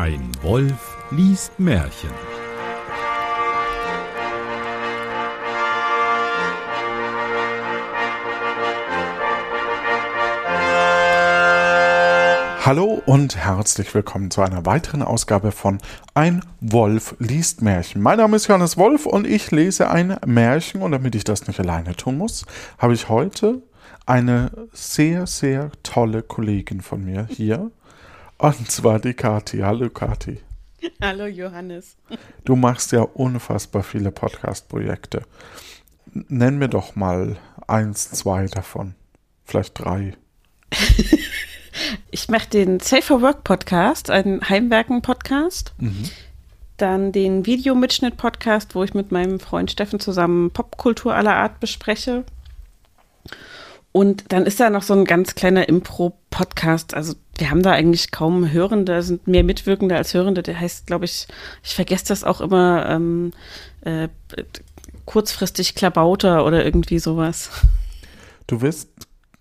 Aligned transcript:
Ein 0.00 0.30
Wolf 0.42 0.96
liest 1.10 1.58
Märchen. 1.58 2.10
Hallo 12.64 13.02
und 13.06 13.36
herzlich 13.36 13.92
willkommen 13.92 14.30
zu 14.30 14.40
einer 14.42 14.64
weiteren 14.64 15.02
Ausgabe 15.02 15.50
von 15.50 15.78
Ein 16.14 16.44
Wolf 16.60 17.16
liest 17.18 17.62
Märchen. 17.62 18.00
Mein 18.00 18.18
Name 18.18 18.36
ist 18.36 18.46
Johannes 18.46 18.76
Wolf 18.76 19.04
und 19.04 19.26
ich 19.26 19.50
lese 19.50 19.90
ein 19.90 20.16
Märchen 20.24 20.80
und 20.80 20.92
damit 20.92 21.16
ich 21.16 21.24
das 21.24 21.48
nicht 21.48 21.58
alleine 21.58 21.96
tun 21.96 22.18
muss, 22.18 22.46
habe 22.78 22.94
ich 22.94 23.08
heute 23.08 23.62
eine 24.06 24.52
sehr, 24.72 25.26
sehr 25.26 25.72
tolle 25.82 26.22
Kollegin 26.22 26.82
von 26.82 27.04
mir 27.04 27.26
hier 27.28 27.72
und 28.38 28.70
zwar 28.70 29.00
die 29.00 29.14
Kathi. 29.14 29.58
Hallo 29.58 29.90
Kathi. 29.90 30.40
Hallo 31.00 31.26
Johannes. 31.26 31.96
Du 32.44 32.56
machst 32.56 32.92
ja 32.92 33.02
unfassbar 33.02 33.82
viele 33.82 34.10
Podcast-Projekte. 34.12 35.22
Nenn 36.12 36.58
mir 36.58 36.68
doch 36.68 36.96
mal 36.96 37.36
eins, 37.66 38.10
zwei 38.10 38.46
davon. 38.46 38.94
Vielleicht 39.44 39.78
drei. 39.78 40.14
Ich 42.10 42.28
mache 42.28 42.48
den 42.48 42.80
Safer 42.80 43.22
Work 43.22 43.44
Podcast, 43.44 44.10
einen 44.10 44.46
Heimwerken-Podcast. 44.48 45.74
Mhm. 45.78 46.10
Dann 46.76 47.12
den 47.12 47.46
Videomitschnitt-Podcast, 47.46 48.74
wo 48.74 48.82
ich 48.82 48.94
mit 48.94 49.12
meinem 49.12 49.40
Freund 49.40 49.70
Steffen 49.70 50.00
zusammen 50.00 50.50
Popkultur 50.50 51.14
aller 51.14 51.36
Art 51.36 51.60
bespreche. 51.60 52.24
Und 53.92 54.32
dann 54.32 54.46
ist 54.46 54.60
da 54.60 54.70
noch 54.70 54.82
so 54.82 54.94
ein 54.94 55.04
ganz 55.04 55.34
kleiner 55.34 55.68
Impro-Podcast. 55.68 56.94
Also 56.94 57.14
wir 57.38 57.50
haben 57.50 57.62
da 57.62 57.72
eigentlich 57.72 58.10
kaum 58.10 58.52
Hörende, 58.52 59.02
sind 59.02 59.26
mehr 59.26 59.44
Mitwirkende 59.44 59.96
als 59.96 60.12
Hörende. 60.12 60.42
Der 60.42 60.58
heißt, 60.58 60.86
glaube 60.86 61.04
ich, 61.04 61.26
ich 61.62 61.74
vergesse 61.74 62.06
das 62.08 62.24
auch 62.24 62.40
immer, 62.40 62.88
ähm, 62.88 63.32
äh, 63.82 64.08
kurzfristig 65.04 65.74
Klabauter 65.74 66.44
oder 66.44 66.64
irgendwie 66.64 66.98
sowas. 66.98 67.50
Du 68.46 68.60
wirst 68.60 68.90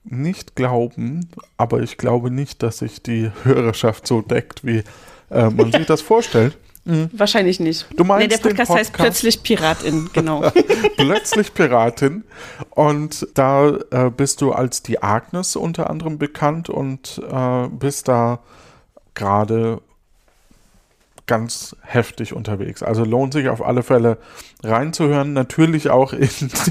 nicht 0.03 0.55
glauben, 0.55 1.29
aber 1.57 1.81
ich 1.81 1.97
glaube 1.97 2.31
nicht, 2.31 2.63
dass 2.63 2.79
sich 2.79 3.03
die 3.03 3.31
Hörerschaft 3.43 4.07
so 4.07 4.21
deckt, 4.21 4.65
wie 4.65 4.83
äh, 5.29 5.49
man 5.49 5.71
sich 5.71 5.85
das 5.87 6.01
vorstellt. 6.01 6.57
Mhm. 6.87 7.09
Wahrscheinlich 7.11 7.59
nicht. 7.59 7.85
Du 7.97 8.05
meinst 8.05 8.21
nee, 8.21 8.27
der 8.29 8.37
Podcast, 8.37 8.69
Podcast, 8.69 8.79
heißt 8.79 8.93
Plötzlich 8.93 9.43
Piratin, 9.43 10.09
genau. 10.13 10.49
Plötzlich 10.97 11.53
Piratin. 11.53 12.23
Und 12.69 13.27
da 13.33 13.77
äh, 13.91 14.09
bist 14.09 14.39
du 14.41 14.53
als 14.53 14.83
die 14.83 15.03
Agnes 15.03 15.57
unter 15.57 15.89
anderem 15.89 16.17
bekannt 16.17 16.69
und 16.69 17.21
äh, 17.29 17.67
bist 17.67 18.07
da 18.07 18.39
gerade 19.15 19.81
ganz 21.25 21.75
heftig 21.81 22.31
unterwegs. 22.31 22.81
Also 22.81 23.03
lohnt 23.03 23.33
sich 23.33 23.49
auf 23.49 23.61
alle 23.61 23.83
Fälle 23.83 24.17
reinzuhören. 24.63 25.33
Natürlich 25.33 25.89
auch 25.89 26.13
in 26.13 26.29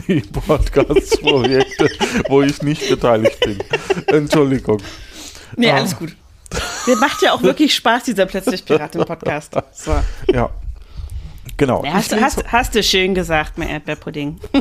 die 0.08 0.22
Podcast-Projekte, 0.22 1.90
wo 2.28 2.40
ich 2.40 2.62
nicht 2.62 2.88
beteiligt 2.88 3.38
bin. 3.40 3.58
Entschuldigung. 4.06 4.80
Nee, 5.56 5.70
alles 5.70 5.92
ah. 5.94 5.98
gut. 5.98 6.16
Mir 6.86 6.96
macht 6.96 7.22
ja 7.22 7.32
auch 7.32 7.42
wirklich 7.42 7.74
Spaß, 7.74 8.04
dieser 8.04 8.26
plötzlich 8.26 8.64
Piraten-Podcast. 8.64 9.54
So. 9.72 9.94
Ja. 10.32 10.50
Genau. 11.56 11.84
Ja, 11.84 11.94
hast, 11.94 12.14
hast, 12.14 12.52
hast, 12.52 12.74
du 12.74 12.82
schön 12.82 13.14
gesagt, 13.14 13.56
mein 13.56 13.68
Erdbeerpudding. 13.68 14.38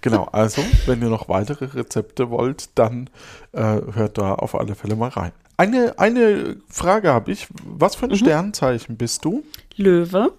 genau, 0.00 0.24
also, 0.32 0.62
wenn 0.86 1.00
ihr 1.00 1.08
noch 1.08 1.28
weitere 1.28 1.66
Rezepte 1.66 2.30
wollt, 2.30 2.70
dann 2.74 3.08
äh, 3.52 3.80
hört 3.92 4.18
da 4.18 4.34
auf 4.34 4.56
alle 4.56 4.74
Fälle 4.74 4.96
mal 4.96 5.10
rein. 5.10 5.32
Eine, 5.56 5.98
eine 5.98 6.56
Frage 6.68 7.12
habe 7.12 7.30
ich. 7.30 7.46
Was 7.64 7.94
für 7.94 8.06
ein 8.06 8.10
mhm. 8.10 8.16
Sternzeichen 8.16 8.96
bist 8.96 9.24
du? 9.24 9.44
Löwe. 9.76 10.32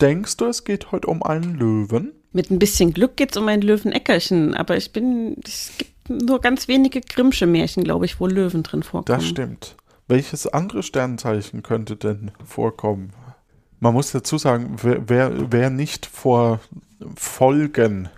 Denkst 0.00 0.36
du, 0.36 0.46
es 0.46 0.64
geht 0.64 0.92
heute 0.92 1.08
um 1.08 1.22
einen 1.22 1.58
Löwen? 1.58 2.12
Mit 2.32 2.50
ein 2.50 2.60
bisschen 2.60 2.94
Glück 2.94 3.16
geht 3.16 3.32
es 3.32 3.36
um 3.36 3.48
ein 3.48 3.60
Löweneckerchen, 3.60 4.54
aber 4.54 4.76
ich 4.76 4.92
bin, 4.92 5.36
es 5.44 5.72
gibt 5.76 5.90
nur 6.08 6.40
ganz 6.40 6.68
wenige 6.68 7.00
Grimmsche 7.00 7.46
Märchen, 7.46 7.84
glaube 7.84 8.04
ich, 8.04 8.20
wo 8.20 8.26
Löwen 8.26 8.62
drin 8.62 8.82
vorkommen. 8.82 9.18
Das 9.18 9.26
stimmt. 9.26 9.76
Welches 10.08 10.46
andere 10.46 10.82
Sternzeichen 10.82 11.62
könnte 11.62 11.96
denn 11.96 12.32
vorkommen? 12.44 13.12
Man 13.78 13.94
muss 13.94 14.10
dazu 14.10 14.38
sagen, 14.38 14.76
wer, 14.82 15.08
wer, 15.08 15.52
wer 15.52 15.70
nicht 15.70 16.06
vor 16.06 16.60
Folgen 17.16 18.08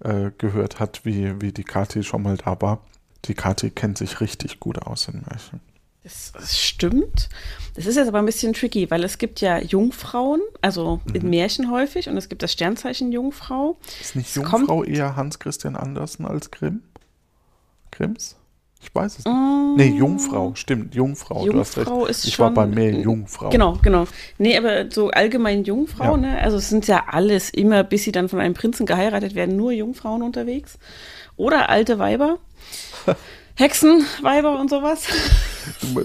äh, 0.00 0.30
gehört 0.38 0.80
hat, 0.80 1.04
wie, 1.04 1.40
wie 1.40 1.52
die 1.52 1.64
Kathi 1.64 2.02
schon 2.02 2.22
mal 2.22 2.36
da 2.36 2.60
war, 2.60 2.80
die 3.26 3.34
Kathi 3.34 3.70
kennt 3.70 3.98
sich 3.98 4.20
richtig 4.20 4.60
gut 4.60 4.78
aus 4.78 5.08
in 5.08 5.22
Märchen. 5.28 5.60
Das, 6.02 6.32
das, 6.32 6.58
stimmt. 6.58 7.28
Das 7.74 7.86
ist 7.86 7.96
jetzt 7.96 8.06
aber 8.06 8.20
ein 8.20 8.26
bisschen 8.26 8.52
tricky, 8.52 8.90
weil 8.90 9.02
es 9.02 9.18
gibt 9.18 9.40
ja 9.40 9.58
Jungfrauen, 9.58 10.40
also 10.62 11.00
mhm. 11.04 11.14
in 11.16 11.30
Märchen 11.30 11.70
häufig, 11.70 12.08
und 12.08 12.16
es 12.16 12.28
gibt 12.28 12.42
das 12.42 12.52
Sternzeichen 12.52 13.10
Jungfrau. 13.10 13.76
Ist 14.00 14.14
nicht 14.14 14.34
Jungfrau 14.36 14.84
eher 14.84 15.16
Hans 15.16 15.40
Christian 15.40 15.74
Andersen 15.74 16.24
als 16.24 16.52
Grimm? 16.52 16.82
Grimms? 17.96 18.36
Ich 18.82 18.94
weiß 18.94 19.18
es 19.18 19.24
nicht. 19.24 19.34
Mm. 19.34 19.74
Nee, 19.76 19.88
Jungfrau, 19.88 20.54
stimmt, 20.54 20.94
Jungfrau. 20.94 21.44
Jungfrau 21.44 22.06
ist 22.06 22.24
ich 22.24 22.34
schon, 22.34 22.44
war 22.44 22.52
bei 22.52 22.66
mehr 22.66 22.92
Jungfrau. 22.92 23.48
Genau, 23.48 23.78
genau. 23.82 24.06
Nee, 24.38 24.56
aber 24.56 24.90
so 24.90 25.10
allgemein 25.10 25.64
Jungfrau, 25.64 26.12
ja. 26.12 26.16
ne? 26.16 26.38
Also 26.38 26.58
es 26.58 26.68
sind 26.68 26.86
ja 26.86 27.04
alles 27.08 27.50
immer, 27.50 27.82
bis 27.84 28.04
sie 28.04 28.12
dann 28.12 28.28
von 28.28 28.38
einem 28.38 28.54
Prinzen 28.54 28.86
geheiratet 28.86 29.34
werden, 29.34 29.56
nur 29.56 29.72
Jungfrauen 29.72 30.22
unterwegs. 30.22 30.78
Oder 31.36 31.68
alte 31.68 31.98
Weiber. 31.98 32.38
Hexenweiber 33.56 34.58
und 34.60 34.70
sowas. 34.70 35.06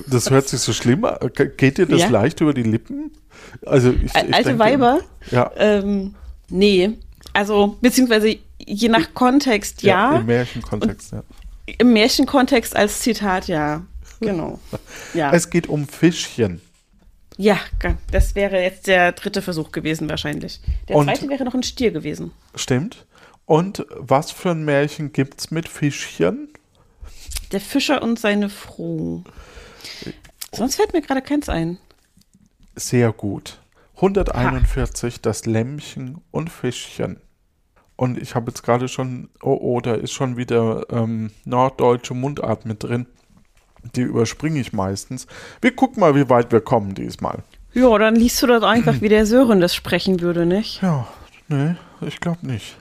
Das 0.07 0.31
hört 0.31 0.47
sich 0.47 0.59
so 0.59 0.73
schlimm 0.73 1.05
an. 1.05 1.17
Geht 1.55 1.77
dir 1.77 1.85
das 1.85 2.01
ja. 2.01 2.09
leicht 2.09 2.41
über 2.41 2.51
die 2.51 2.63
Lippen? 2.63 3.11
Also 3.63 3.91
ich, 3.91 4.05
ich 4.05 4.15
Alte 4.15 4.43
denke, 4.43 4.59
Weiber? 4.59 4.99
Ja. 5.29 5.51
Ähm, 5.55 6.15
nee. 6.49 6.93
Also, 7.33 7.77
beziehungsweise 7.79 8.37
je 8.57 8.89
nach 8.89 9.13
Kontext, 9.13 9.83
ja. 9.83 10.13
ja 10.13 10.19
Im 10.19 10.25
Märchenkontext, 10.25 11.11
ja. 11.11 11.23
Im 11.77 11.93
Märchenkontext 11.93 12.75
als 12.75 12.99
Zitat, 12.99 13.47
ja. 13.47 13.85
Genau. 14.19 14.59
Ja. 15.13 15.33
Es 15.33 15.49
geht 15.49 15.67
um 15.67 15.87
Fischchen. 15.87 16.61
Ja, 17.37 17.59
das 18.11 18.35
wäre 18.35 18.61
jetzt 18.61 18.87
der 18.87 19.13
dritte 19.13 19.41
Versuch 19.41 19.71
gewesen, 19.71 20.09
wahrscheinlich. 20.09 20.59
Der 20.87 20.95
und 20.95 21.05
zweite 21.05 21.27
wäre 21.27 21.43
noch 21.43 21.55
ein 21.55 21.63
Stier 21.63 21.91
gewesen. 21.91 22.31
Stimmt. 22.55 23.05
Und 23.45 23.85
was 23.89 24.31
für 24.31 24.51
ein 24.51 24.63
Märchen 24.63 25.11
gibt 25.11 25.39
es 25.39 25.51
mit 25.51 25.67
Fischchen? 25.67 26.49
Der 27.51 27.59
Fischer 27.59 28.01
und 28.01 28.19
seine 28.19 28.49
Froh. 28.49 29.23
Sonst 30.53 30.75
fällt 30.75 30.93
mir 30.93 31.01
gerade 31.01 31.21
keins 31.21 31.49
ein. 31.49 31.77
Sehr 32.75 33.11
gut. 33.11 33.59
141, 33.95 35.15
ha. 35.15 35.19
das 35.21 35.45
Lämmchen 35.45 36.21
und 36.31 36.49
Fischchen. 36.49 37.19
Und 38.01 38.17
ich 38.17 38.33
habe 38.33 38.49
jetzt 38.49 38.63
gerade 38.63 38.87
schon, 38.87 39.29
oh, 39.43 39.59
oh, 39.61 39.79
da 39.79 39.93
ist 39.93 40.11
schon 40.11 40.35
wieder 40.35 40.87
ähm, 40.89 41.29
norddeutsche 41.45 42.15
Mundart 42.15 42.65
mit 42.65 42.81
drin. 42.81 43.05
Die 43.95 44.01
überspringe 44.01 44.59
ich 44.59 44.73
meistens. 44.73 45.27
Wir 45.61 45.75
gucken 45.75 45.99
mal, 45.99 46.15
wie 46.15 46.27
weit 46.27 46.51
wir 46.51 46.61
kommen 46.61 46.95
diesmal. 46.95 47.43
Ja, 47.75 47.95
dann 47.99 48.15
liest 48.15 48.41
du 48.41 48.47
das 48.47 48.63
einfach, 48.63 48.95
wie 49.01 49.09
der 49.09 49.27
Sören 49.27 49.61
das 49.61 49.75
sprechen 49.75 50.19
würde, 50.19 50.47
nicht? 50.47 50.81
Ja, 50.81 51.07
nee, 51.47 51.75
ich 52.01 52.19
glaube 52.19 52.47
nicht. 52.47 52.75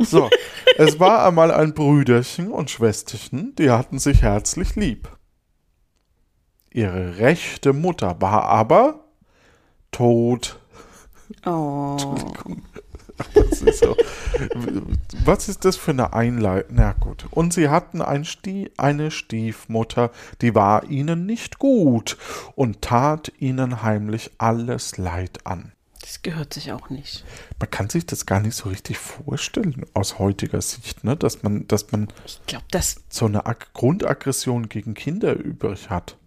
So, 0.00 0.28
es 0.76 0.98
war 0.98 1.24
einmal 1.24 1.52
ein 1.52 1.72
Brüderchen 1.72 2.50
und 2.50 2.68
Schwesterchen, 2.68 3.54
die 3.54 3.70
hatten 3.70 4.00
sich 4.00 4.22
herzlich 4.22 4.74
lieb. 4.74 5.08
Ihre 6.72 7.18
rechte 7.18 7.72
Mutter 7.72 8.20
war 8.20 8.46
aber 8.46 9.04
tot. 9.92 10.58
Oh. 11.46 11.92
Entschuldigung. 11.92 12.62
Ist 13.34 13.78
so. 13.78 13.96
Was 15.24 15.48
ist 15.48 15.64
das 15.64 15.76
für 15.76 15.92
eine 15.92 16.12
Einleitung? 16.12 16.76
Na 16.76 16.92
gut. 16.92 17.26
Und 17.30 17.52
sie 17.52 17.68
hatten 17.68 18.02
ein 18.02 18.24
Stie 18.24 18.70
eine 18.76 19.10
Stiefmutter, 19.10 20.10
die 20.40 20.54
war 20.54 20.84
ihnen 20.90 21.26
nicht 21.26 21.58
gut 21.58 22.16
und 22.56 22.82
tat 22.82 23.32
ihnen 23.38 23.82
heimlich 23.82 24.32
alles 24.38 24.98
Leid 24.98 25.46
an. 25.46 25.72
Das 26.00 26.20
gehört 26.20 26.52
sich 26.52 26.70
auch 26.70 26.90
nicht. 26.90 27.24
Man 27.58 27.70
kann 27.70 27.88
sich 27.88 28.04
das 28.04 28.26
gar 28.26 28.38
nicht 28.38 28.54
so 28.54 28.68
richtig 28.68 28.98
vorstellen 28.98 29.86
aus 29.94 30.18
heutiger 30.18 30.60
Sicht, 30.60 31.02
ne? 31.02 31.16
dass 31.16 31.42
man, 31.42 31.66
dass 31.66 31.92
man 31.92 32.08
ich 32.26 32.40
glaub, 32.46 32.62
das 32.70 32.96
so 33.08 33.24
eine 33.24 33.46
Ag 33.46 33.72
Grundaggression 33.72 34.68
gegen 34.68 34.92
Kinder 34.92 35.34
übrig 35.34 35.88
hat. 35.88 36.18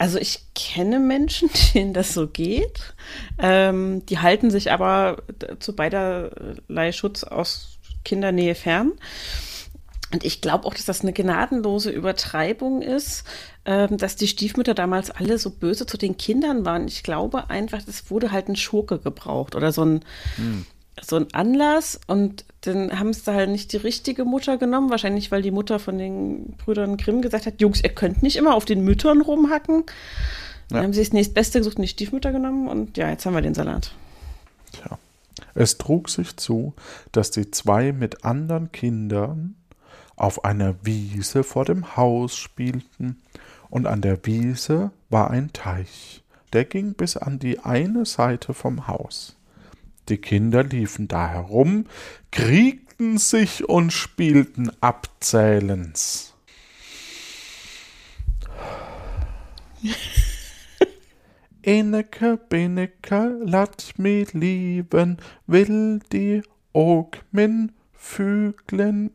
Also 0.00 0.18
ich 0.18 0.46
kenne 0.54 0.98
Menschen, 0.98 1.50
denen 1.74 1.92
das 1.92 2.14
so 2.14 2.26
geht. 2.26 2.94
Ähm, 3.38 4.06
die 4.06 4.18
halten 4.18 4.50
sich 4.50 4.72
aber 4.72 5.22
zu 5.58 5.76
beiderlei 5.76 6.92
Schutz 6.92 7.22
aus 7.22 7.78
Kindernähe 8.02 8.54
fern. 8.54 8.92
Und 10.10 10.24
ich 10.24 10.40
glaube 10.40 10.66
auch, 10.66 10.72
dass 10.72 10.86
das 10.86 11.02
eine 11.02 11.12
gnadenlose 11.12 11.90
Übertreibung 11.90 12.80
ist, 12.80 13.24
ähm, 13.66 13.98
dass 13.98 14.16
die 14.16 14.26
Stiefmütter 14.26 14.72
damals 14.72 15.10
alle 15.10 15.36
so 15.36 15.50
böse 15.50 15.84
zu 15.84 15.98
den 15.98 16.16
Kindern 16.16 16.64
waren. 16.64 16.88
Ich 16.88 17.02
glaube 17.02 17.50
einfach, 17.50 17.82
es 17.86 18.10
wurde 18.10 18.32
halt 18.32 18.48
ein 18.48 18.56
Schurke 18.56 18.98
gebraucht 19.00 19.54
oder 19.54 19.70
so 19.70 19.84
ein, 19.84 20.04
hm. 20.36 20.64
so 21.02 21.16
ein 21.16 21.26
Anlass 21.34 22.00
und 22.06 22.46
dann 22.62 22.98
haben 22.98 23.12
sie 23.12 23.32
halt 23.32 23.50
nicht 23.50 23.72
die 23.72 23.78
richtige 23.78 24.24
Mutter 24.24 24.58
genommen, 24.58 24.90
wahrscheinlich 24.90 25.30
weil 25.30 25.42
die 25.42 25.50
Mutter 25.50 25.78
von 25.78 25.96
den 25.98 26.54
Brüdern 26.58 26.96
Grimm 26.96 27.22
gesagt 27.22 27.46
hat, 27.46 27.60
Jungs, 27.60 27.82
ihr 27.82 27.90
könnt 27.90 28.22
nicht 28.22 28.36
immer 28.36 28.54
auf 28.54 28.64
den 28.64 28.84
Müttern 28.84 29.20
rumhacken. 29.22 29.84
Dann 30.68 30.78
Ja. 30.78 30.82
haben 30.84 30.92
sie 30.92 31.00
das 31.00 31.12
nächstbeste 31.12 31.58
gesucht 31.58 31.76
und 31.76 31.82
die 31.82 31.88
Stiefmutter 31.88 32.32
genommen 32.32 32.68
und 32.68 32.96
ja, 32.96 33.08
jetzt 33.10 33.24
haben 33.26 33.34
wir 33.34 33.42
den 33.42 33.54
Salat. 33.54 33.92
Tja. 34.72 34.98
Es 35.54 35.78
trug 35.78 36.08
sich 36.10 36.36
zu, 36.36 36.74
dass 37.12 37.30
die 37.30 37.50
zwei 37.50 37.92
mit 37.92 38.24
anderen 38.24 38.70
Kindern 38.72 39.56
auf 40.16 40.44
einer 40.44 40.74
Wiese 40.82 41.42
vor 41.44 41.64
dem 41.64 41.96
Haus 41.96 42.36
spielten, 42.36 43.20
und 43.70 43.86
an 43.86 44.00
der 44.02 44.26
Wiese 44.26 44.90
war 45.10 45.30
ein 45.30 45.52
Teich, 45.52 46.22
der 46.52 46.64
ging 46.64 46.94
bis 46.94 47.16
an 47.16 47.38
die 47.38 47.60
eine 47.60 48.04
Seite 48.04 48.52
vom 48.52 48.88
Haus. 48.88 49.36
Die 50.10 50.18
Kinder 50.18 50.64
liefen 50.64 51.06
da 51.06 51.28
herum, 51.28 51.86
kriegten 52.32 53.16
sich 53.16 53.68
und 53.68 53.92
spielten 53.92 54.72
abzählens. 54.80 56.34
Eneke, 61.62 62.36
Beneke, 62.36 63.38
lat 63.44 63.92
mi 63.98 64.26
lieben, 64.32 65.18
will 65.46 66.00
die 66.12 66.42
og 66.72 67.18
min 67.30 67.70
Füglen, 67.92 69.12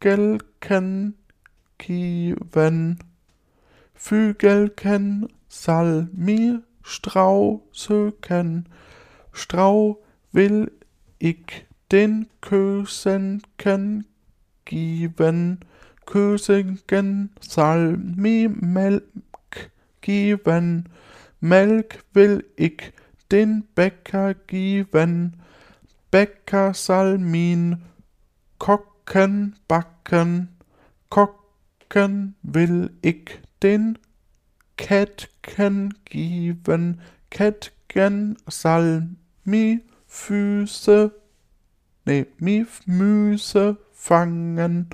Fügelken 0.00 1.14
kiven. 1.78 2.98
Fügelken 3.94 5.28
sal 5.48 6.08
mi 6.12 6.58
Strau 9.32 10.02
will 10.32 10.70
ich 11.18 11.66
den 11.90 12.26
Kösenken 12.40 14.06
geben, 14.64 15.60
Kösenken 16.06 17.30
sal 17.40 17.96
mi 17.96 18.48
Melk 18.48 19.70
geben, 20.00 20.88
Melk 21.40 22.04
will 22.12 22.44
ich 22.56 22.92
den 23.30 23.64
Bäcker 23.74 24.34
geben, 24.34 25.40
Bäcker 26.10 26.74
sal 26.74 27.18
min 27.18 27.82
Kocken 28.58 29.56
backen, 29.68 30.48
Kocken 31.08 32.34
will 32.42 32.90
ich 33.02 33.40
den 33.62 33.98
Kettken 34.76 35.94
geben, 36.04 37.00
Kettken 37.30 38.36
sal 38.48 39.08
mi 39.44 39.80
Füße, 40.06 41.10
nee, 42.04 42.26
mi 42.38 42.66
Müse 42.86 43.76
fangen, 43.92 44.90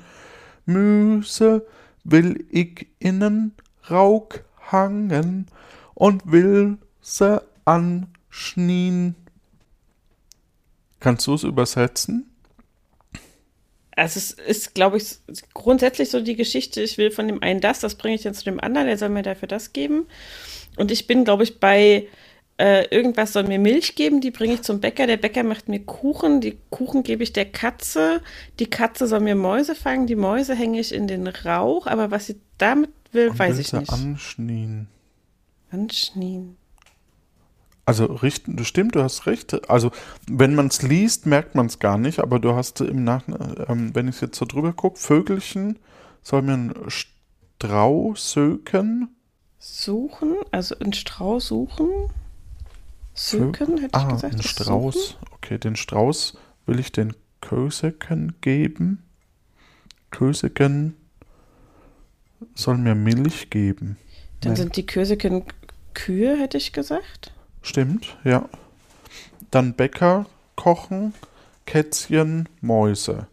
Müse 0.65 1.67
will 2.05 2.47
ich 2.51 2.87
innen 2.99 3.53
Rauk 3.91 4.45
hangen 4.71 5.47
und 5.95 6.31
will 6.31 6.79
se 7.01 7.43
anschnien. 7.65 9.15
Kannst 11.01 11.27
du 11.27 11.35
es 11.35 11.43
übersetzen? 11.43 12.31
Also 13.93 14.19
es 14.19 14.31
ist, 14.31 14.75
glaube 14.75 14.97
ich, 14.99 15.17
grundsätzlich 15.55 16.11
so 16.11 16.21
die 16.21 16.37
Geschichte, 16.37 16.81
ich 16.83 16.99
will 16.99 17.11
von 17.11 17.27
dem 17.27 17.43
einen 17.43 17.61
das, 17.61 17.81
das 17.81 17.97
bringe 17.97 18.15
ich 18.15 18.23
dann 18.23 18.35
zu 18.35 18.45
dem 18.45 18.61
anderen, 18.61 18.87
der 18.87 18.97
soll 18.97 19.09
mir 19.09 19.23
dafür 19.23 19.49
das 19.49 19.73
geben. 19.73 20.07
Und 20.77 20.93
ich 20.93 21.09
bin, 21.09 21.25
glaube 21.25 21.43
ich, 21.43 21.59
bei 21.59 22.07
äh, 22.59 22.87
irgendwas 22.95 23.33
soll 23.33 23.45
mir 23.45 23.59
Milch 23.59 23.95
geben, 23.95 24.21
die 24.21 24.31
bringe 24.33 24.55
ich 24.55 24.63
zum 24.63 24.81
Bäcker, 24.81 25.07
der 25.07 25.17
Bäcker 25.17 25.45
macht 25.45 25.69
mir 25.69 25.81
Kuchen, 25.81 26.41
die 26.41 26.59
Kuchen 26.71 27.05
gebe 27.05 27.23
ich 27.23 27.33
der 27.33 27.47
Katze, 27.47 28.21
die 28.59 28.69
Katze 28.69 29.07
soll 29.07 29.21
mir 29.21 29.37
Mäuse 29.37 29.75
fangen, 29.75 30.07
die 30.07 30.17
Mäuse 30.17 30.55
hänge 30.55 30.81
ich 30.81 30.93
in 30.93 31.07
den 31.07 31.29
Rauch, 31.29 31.87
aber 31.87 32.11
was 32.11 32.27
sie 32.27 32.41
damit 32.59 32.91
will, 33.13 33.31
Und 33.31 33.39
weiß 33.39 33.59
ich 33.59 33.73
nicht. 33.73 33.93
anschnien. 33.93 34.89
Anschnien. 35.71 36.57
Also 37.85 38.05
richten, 38.05 38.57
du 38.57 38.65
stimmt, 38.65 38.97
du 38.97 39.03
hast 39.03 39.27
recht. 39.27 39.71
Also 39.71 39.93
wenn 40.29 40.55
man 40.55 40.67
es 40.67 40.83
liest, 40.83 41.25
merkt 41.25 41.55
man 41.55 41.67
es 41.67 41.79
gar 41.79 41.97
nicht, 41.97 42.19
aber 42.19 42.39
du 42.39 42.55
hast 42.55 42.81
im 42.83 43.05
Nachhinein, 43.05 43.65
ähm, 43.69 43.95
wenn 43.95 44.09
ich 44.09 44.21
jetzt 44.21 44.37
so 44.37 44.45
drüber 44.45 44.73
gucke, 44.75 44.99
Vögelchen 44.99 45.79
soll 46.23 46.43
mir 46.43 46.55
ein 46.55 46.75
Strau 46.89 48.15
söken. 48.15 49.17
Suchen, 49.59 50.35
also 50.51 50.79
einen 50.79 50.93
Strauß 50.93 51.47
suchen. 51.47 51.89
Söken, 53.19 53.79
hätte 53.79 53.99
ich 53.99 54.05
Ah, 54.05 54.13
gesagt. 54.13 54.35
ein 54.35 54.43
Strauß. 54.43 54.95
Suchen. 55.11 55.27
Okay, 55.33 55.59
den 55.59 55.77
Strauß 55.77 56.39
will 56.67 56.79
ich 56.79 56.93
den 56.93 57.15
Köseken 57.41 58.35
geben. 58.41 59.03
Köseken 60.11 60.97
soll 62.55 62.79
mir 62.79 62.95
Milch 62.95 63.51
geben. 63.51 63.97
Dann 64.41 64.53
Nein. 64.53 64.57
sind 64.57 64.77
die 64.77 64.87
Köseken 64.87 65.45
Kühe, 65.95 66.39
hätte 66.39 66.59
ich 66.59 66.73
gesagt. 66.73 67.33
Stimmt, 67.63 68.17
ja. 68.23 68.49
Dann 69.51 69.75
Bäcker 69.75 70.27
kochen, 70.55 71.13
Kätzchen, 71.67 72.49
Mäuse. 72.61 73.27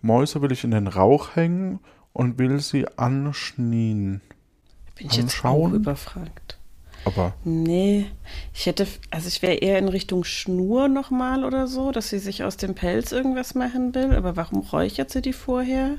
Mäuse 0.00 0.40
will 0.40 0.52
ich 0.52 0.64
in 0.64 0.70
den 0.70 0.86
Rauch 0.86 1.36
hängen 1.36 1.80
und 2.14 2.38
will 2.38 2.60
sie 2.60 2.86
anschnien. 2.96 4.22
Bin 4.96 5.06
ich 5.08 5.16
jetzt 5.16 5.44
auch 5.44 5.70
überfragt. 5.72 6.47
Aber 7.08 7.34
Nee, 7.44 8.06
ich 8.54 8.66
hätte, 8.66 8.86
also 9.10 9.28
ich 9.28 9.42
wäre 9.42 9.54
eher 9.54 9.78
in 9.78 9.88
Richtung 9.88 10.24
Schnur 10.24 10.88
nochmal 10.88 11.44
oder 11.44 11.66
so, 11.66 11.90
dass 11.92 12.08
sie 12.10 12.18
sich 12.18 12.44
aus 12.44 12.56
dem 12.56 12.74
Pelz 12.74 13.12
irgendwas 13.12 13.54
machen 13.54 13.94
will. 13.94 14.14
Aber 14.14 14.36
warum 14.36 14.60
räuchert 14.60 15.10
sie 15.10 15.22
die 15.22 15.32
vorher? 15.32 15.98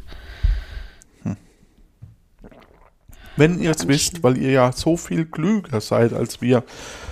wenn 3.36 3.58
ihr 3.62 3.72
es 3.72 3.88
wisst, 3.88 4.22
weil 4.22 4.38
ihr 4.38 4.52
ja 4.52 4.72
so 4.74 4.98
viel 4.98 5.26
klüger 5.26 5.80
seid 5.80 6.12
als 6.12 6.42
wir, 6.42 6.64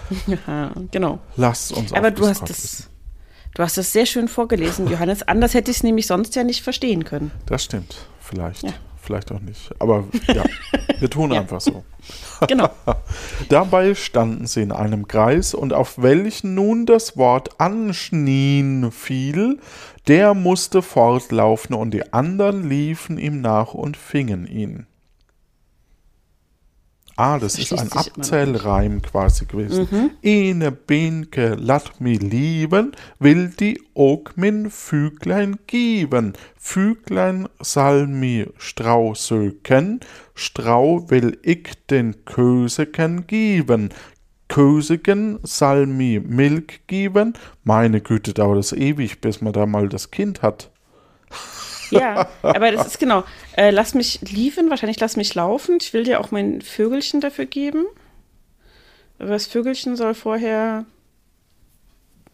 Ja, 0.47 0.71
genau. 0.91 1.19
lasst 1.35 1.71
uns 1.71 1.93
Aber 1.93 2.11
du 2.11 2.27
hast 2.27 2.49
es, 2.49 2.89
du 3.55 3.63
hast 3.63 3.77
es 3.77 3.91
sehr 3.91 4.05
schön 4.05 4.27
vorgelesen, 4.27 4.87
Johannes. 4.87 5.23
Anders 5.23 5.53
hätte 5.53 5.71
ich 5.71 5.77
es 5.77 5.83
nämlich 5.83 6.07
sonst 6.07 6.35
ja 6.35 6.43
nicht 6.43 6.63
verstehen 6.63 7.03
können. 7.03 7.31
Das 7.45 7.63
stimmt. 7.63 7.95
Vielleicht. 8.19 8.63
Ja. 8.63 8.73
Vielleicht 9.07 9.31
auch 9.31 9.39
nicht. 9.39 9.73
Aber 9.79 10.03
ja, 10.27 10.43
wir 10.99 11.09
tun 11.09 11.31
Ja. 11.31 11.39
einfach 11.39 11.61
so. 11.61 11.85
Genau. 12.47 12.69
Dabei 13.49 13.95
standen 13.95 14.47
sie 14.47 14.61
in 14.61 14.73
einem 14.73 15.07
Kreis, 15.07 15.53
und 15.53 15.71
auf 15.71 16.01
welchen 16.01 16.55
nun 16.55 16.85
das 16.85 17.15
Wort 17.15 17.59
anschnien 17.59 18.91
fiel, 18.91 19.59
der 20.09 20.33
musste 20.33 20.81
fortlaufen, 20.81 21.73
und 21.73 21.91
die 21.91 22.11
anderen 22.11 22.67
liefen 22.67 23.17
ihm 23.17 23.39
nach 23.39 23.73
und 23.73 23.95
fingen 23.95 24.45
ihn. 24.45 24.87
Ah, 27.19 27.39
das 27.39 27.57
ist 27.57 27.73
ein 27.73 27.91
Abzählreim 27.91 29.01
quasi 29.01 29.45
gewesen. 29.45 30.11
Ene 30.21 30.71
Benke 30.71 31.55
lat 31.55 31.99
mi 31.99 32.15
lieben, 32.15 32.91
will 33.17 33.49
die 33.49 33.81
ook 33.95 34.37
min 34.37 34.69
Füglein 34.69 35.57
geben. 35.65 36.33
Füglein 36.57 37.49
sal 37.59 38.05
mi 38.05 38.45
Strau 38.59 39.15
söken, 39.15 39.99
Strau 40.35 41.09
will 41.09 41.39
ich 41.41 41.69
den 41.89 42.23
Köseken 42.25 43.25
geben. 43.25 43.89
Köseken 44.47 45.39
sal 45.41 45.87
mi 45.87 46.19
Milch 46.19 46.81
geben. 46.85 47.33
Meine 47.63 47.99
Güte, 47.99 48.35
dauert 48.35 48.59
das 48.59 48.73
ewig, 48.73 49.21
bis 49.21 49.41
man 49.41 49.53
da 49.53 49.65
mal 49.65 49.89
das 49.89 50.11
Kind 50.11 50.43
hat. 50.43 50.69
Ja, 51.89 52.27
aber 52.43 52.71
das 52.71 52.87
ist 52.87 52.99
genau. 52.99 53.23
Äh, 53.57 53.71
lass 53.71 53.93
mich 53.95 54.21
liefen, 54.21 54.69
wahrscheinlich 54.69 54.99
lass 54.99 55.17
mich 55.17 55.33
laufen. 55.35 55.77
Ich 55.81 55.91
will 55.91 56.03
dir 56.03 56.21
auch 56.21 56.29
mein 56.31 56.61
Vögelchen 56.61 57.21
dafür 57.21 57.45
geben. 57.45 57.85
Aber 59.19 59.29
das 59.29 59.47
Vögelchen 59.47 59.95
soll 59.95 60.13
vorher 60.13 60.85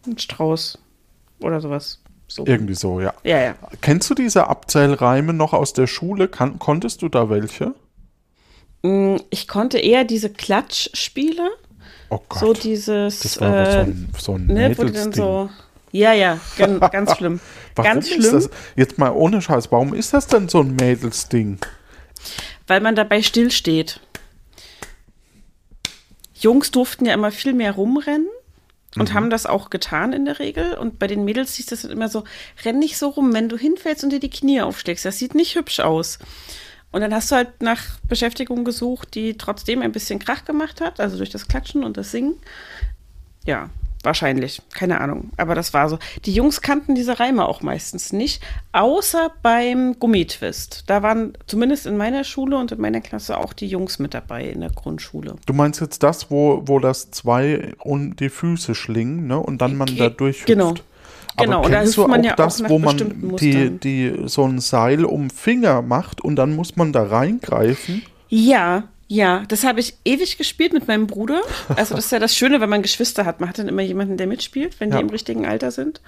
ein 0.06 0.18
Strauß 0.18 0.78
oder 1.40 1.62
sowas. 1.62 2.02
So. 2.28 2.46
Irgendwie 2.46 2.74
so, 2.76 3.00
ja. 3.00 3.14
Ja, 3.24 3.40
ja. 3.42 3.56
Kennst 3.82 4.10
du 4.10 4.16
diese 4.16 4.48
Abzählreime 4.48 5.34
noch 5.34 5.54
aus 5.54 5.72
der 5.74 5.88
Schule? 5.88 6.28
Kan 6.28 6.60
konntest 6.60 7.02
du 7.02 7.08
da 7.10 7.30
welche? 7.30 7.74
Mm, 8.82 9.16
Ich 9.30 9.48
konnte 9.48 9.78
eher 9.80 10.04
diese 10.04 10.30
Klatschspiele, 10.30 11.50
Oh 12.10 12.20
Gott. 12.28 12.40
so 12.40 12.54
dieses, 12.54 13.20
das 13.22 13.40
war 13.40 13.48
aber 13.50 13.66
so 13.72 13.78
äh, 13.78 13.82
ein, 13.84 14.10
so 14.18 14.34
ein 14.36 14.48
ne, 14.48 14.78
wo 14.78 14.84
du 14.84 14.92
dann 14.92 15.14
so. 15.14 15.50
Ja, 15.94 16.12
ja, 16.12 16.40
ganz, 16.58 16.80
ganz 16.92 17.16
schlimm. 17.18 17.40
Warum 17.76 17.92
ganz 17.94 18.08
ist 18.10 18.16
schlimm, 18.16 18.32
das? 18.34 18.50
Jetzt 18.76 18.98
mal 18.98 19.12
ohne 19.12 19.42
Scheiß, 19.42 19.72
warum 19.72 19.94
ist 19.94 20.12
das 20.14 20.28
denn 20.28 20.50
so 20.50 20.60
ein 20.62 20.76
Mädelsding? 20.76 21.60
weil 22.68 22.80
man 22.82 22.96
dabei 22.96 23.22
stillsteht. 23.22 24.00
Jungs 26.34 26.72
durften 26.72 27.06
ja 27.06 27.14
immer 27.14 27.32
viel 27.32 27.54
mehr 27.54 27.74
rumrennen 27.74 28.28
und 28.98 29.10
Mhm. 29.10 29.14
haben 29.14 29.30
das 29.30 29.46
auch 29.46 29.70
getan 29.70 30.14
in 30.14 30.26
der 30.26 30.40
Regel. 30.40 30.76
Und 30.76 31.00
bei 31.00 31.08
den 31.08 31.26
Mädels 31.26 31.56
hieß 31.56 31.68
das 31.68 31.84
immer 31.84 32.10
so, 32.10 32.24
renn 32.64 32.80
nicht 32.80 32.98
so 32.98 33.10
rum, 33.10 33.34
wenn 33.34 33.50
du 33.50 33.58
hinfällst 33.58 34.04
und 34.04 34.12
dir 34.12 34.20
die 34.20 34.30
Knie 34.30 34.62
aufschlägst. 34.62 35.06
Das 35.06 35.20
sieht 35.20 35.36
nicht 35.36 35.56
hübsch 35.56 35.80
aus. 35.80 36.20
Und 36.92 37.02
dann 37.02 37.14
hast 37.14 37.32
du 37.32 37.36
halt 37.36 37.62
nach 37.62 37.82
Beschäftigung 38.08 38.64
gesucht, 38.64 39.16
die 39.16 39.38
trotzdem 39.38 39.82
ein 39.82 39.92
bisschen 39.92 40.20
Krach 40.20 40.46
gemacht 40.46 40.80
hat, 40.80 41.00
also 41.00 41.18
durch 41.18 41.32
das 41.32 41.48
Klatschen 41.48 41.84
und 41.84 41.98
das 41.98 42.12
Singen. 42.12 42.36
Ja, 43.46 43.70
Wahrscheinlich, 44.04 44.62
keine 44.74 45.00
Ahnung. 45.00 45.32
Aber 45.38 45.56
das 45.56 45.74
war 45.74 45.88
so. 45.88 45.98
Die 46.26 46.34
Jungs 46.34 46.62
kannten 46.62 46.94
diese 46.94 47.20
Reime 47.20 47.48
auch 47.48 47.62
meistens 47.62 48.12
nicht, 48.12 48.44
außer 48.74 49.32
beim 49.42 49.98
Gummitwist. 49.98 50.84
Da 50.88 51.02
waren 51.02 51.34
zumindest 51.48 51.86
in 51.86 51.96
meiner 51.96 52.26
Schule 52.26 52.58
und 52.58 52.74
in 52.74 52.82
meiner 52.82 53.00
Klasse 53.00 53.38
auch 53.38 53.54
die 53.54 53.68
Jungs 53.68 54.00
mit 54.00 54.14
dabei 54.14 54.44
in 54.44 54.60
der 54.60 54.72
Grundschule. 54.72 55.36
Du 55.46 55.54
meinst 55.54 55.80
jetzt 55.80 56.04
das, 56.04 56.30
wo, 56.30 56.64
wo 56.66 56.80
das 56.80 57.12
zwei 57.12 57.74
um 57.80 58.16
die 58.18 58.30
Füße 58.30 58.76
schlingen, 58.76 59.28
ne? 59.28 59.40
Und 59.40 59.62
dann 59.62 59.78
man 59.78 59.96
da 59.96 60.10
durchhüpft. 60.10 60.48
Genau. 60.48 60.74
Aber 61.36 61.46
Genau, 61.46 61.64
und 61.64 61.72
da 61.72 61.80
kennst 61.80 61.98
du 61.98 62.08
man 62.08 62.22
auch 62.22 62.26
ja 62.26 62.32
auch 62.34 62.36
das, 62.36 62.60
nach 62.60 62.70
wo 62.70 62.80
man 62.80 62.98
die, 63.40 63.80
die 63.80 64.14
so 64.26 64.44
ein 64.44 64.60
Seil 64.60 65.06
um 65.06 65.30
Finger 65.30 65.82
macht 65.82 66.22
und 66.22 66.36
dann 66.36 66.56
muss 66.56 66.76
man 66.76 66.94
da 66.94 67.04
reingreifen? 67.04 68.04
Ja, 68.30 68.84
ja, 69.08 69.44
das 69.48 69.64
habe 69.64 69.80
ich 69.80 69.94
ewig 70.06 70.38
gespielt 70.38 70.74
mit 70.74 70.88
meinem 70.88 71.08
Bruder. 71.08 71.42
Also 71.76 71.96
das 71.96 72.06
ist 72.06 72.12
ja 72.12 72.20
das 72.20 72.36
Schöne, 72.36 72.62
wenn 72.62 72.70
man 72.70 72.82
Geschwister 72.82 73.26
hat. 73.26 73.40
Man 73.40 73.50
hat 73.50 73.60
dann 73.60 73.68
immer 73.68 73.82
jemanden, 73.82 74.18
der 74.18 74.28
mitspielt, 74.28 74.80
wenn 74.80 74.90
Ja. 74.92 74.98
die 74.98 75.02
im 75.04 75.10
richtigen 75.10 75.46
Alter 75.46 75.72
sind. 75.72 76.02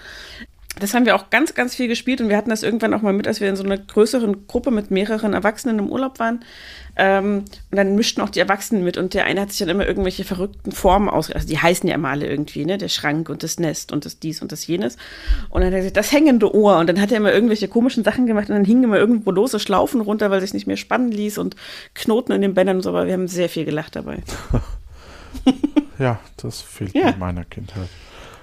Das 0.80 0.94
haben 0.94 1.06
wir 1.06 1.16
auch 1.16 1.30
ganz, 1.30 1.54
ganz 1.54 1.74
viel 1.76 1.88
gespielt 1.88 2.20
und 2.20 2.28
wir 2.30 2.36
hatten 2.36 2.50
das 2.50 2.64
irgendwann 2.64 2.94
auch 2.94 3.02
mal 3.02 3.14
mit, 3.14 3.28
als 3.28 3.40
wir 3.40 3.48
in 3.50 3.56
so 3.56 3.64
einer 3.64 3.78
größeren 3.78 4.46
Gruppe 4.48 4.72
mit 4.72 4.92
mehreren 4.92 5.34
Erwachsenen 5.34 5.80
im 5.80 5.90
Urlaub 5.90 6.20
waren. 6.20 6.44
Ähm, 6.98 7.46
und 7.72 7.78
dann 7.78 7.96
mischten 7.96 8.22
auch 8.22 8.30
die 8.30 8.40
Erwachsenen 8.40 8.84
mit 8.84 8.98
und 8.98 9.14
der 9.14 9.26
eine 9.26 9.42
hat 9.42 9.50
sich 9.52 9.60
dann 9.60 9.70
immer 9.70 9.86
irgendwelche 9.86 10.24
verrückten 10.24 10.72
Formen 10.72 11.10
aus. 11.10 11.30
Also 11.32 11.48
die 11.48 11.58
heißen 11.60 11.88
ja 11.90 11.96
immer 11.96 12.10
alle 12.10 12.28
irgendwie, 12.28 12.66
ne? 12.66 12.78
Der 12.78 12.88
Schrank 12.90 13.30
und 13.30 13.44
das 13.44 13.60
Nest 13.60 13.92
und 13.92 14.06
das 14.06 14.20
dies 14.20 14.42
und 14.42 14.52
das 14.52 14.66
jenes. 14.68 14.96
Und 15.50 15.62
dann 15.62 15.68
hat 15.68 15.74
er 15.74 15.80
gesagt, 15.80 15.98
das 15.98 16.12
hängende 16.12 16.54
Ohr. 16.56 16.78
Und 16.78 16.88
dann 16.88 17.02
hat 17.02 17.12
er 17.12 17.18
immer 17.18 17.34
irgendwelche 17.34 17.68
komischen 17.68 18.04
Sachen 18.04 18.26
gemacht 18.28 18.50
und 18.50 18.56
dann 18.56 18.66
hingen 18.66 18.86
immer 18.86 18.98
irgendwo 18.98 19.32
lose 19.32 19.60
Schlaufen 19.60 20.00
runter, 20.02 20.32
weil 20.32 20.42
sich 20.42 20.54
nicht 20.54 20.68
mehr 20.68 20.78
spannen 20.78 21.12
ließ 21.12 21.38
und 21.38 21.56
Knoten 21.96 22.32
in 22.32 22.42
den 22.42 22.54
Bändern 22.54 22.78
und 22.78 22.82
so. 22.84 22.90
Aber 22.90 23.06
wir 23.08 23.14
haben 23.14 23.28
sehr 23.28 23.50
viel 23.50 23.66
gelacht 23.66 23.96
dabei. 23.96 24.20
Ja, 26.00 26.20
das 26.38 26.62
fehlt 26.62 26.94
Ja. 26.94 27.06
mir 27.06 27.14
in 27.14 27.20
meiner 27.20 27.46
Kindheit. 27.46 27.88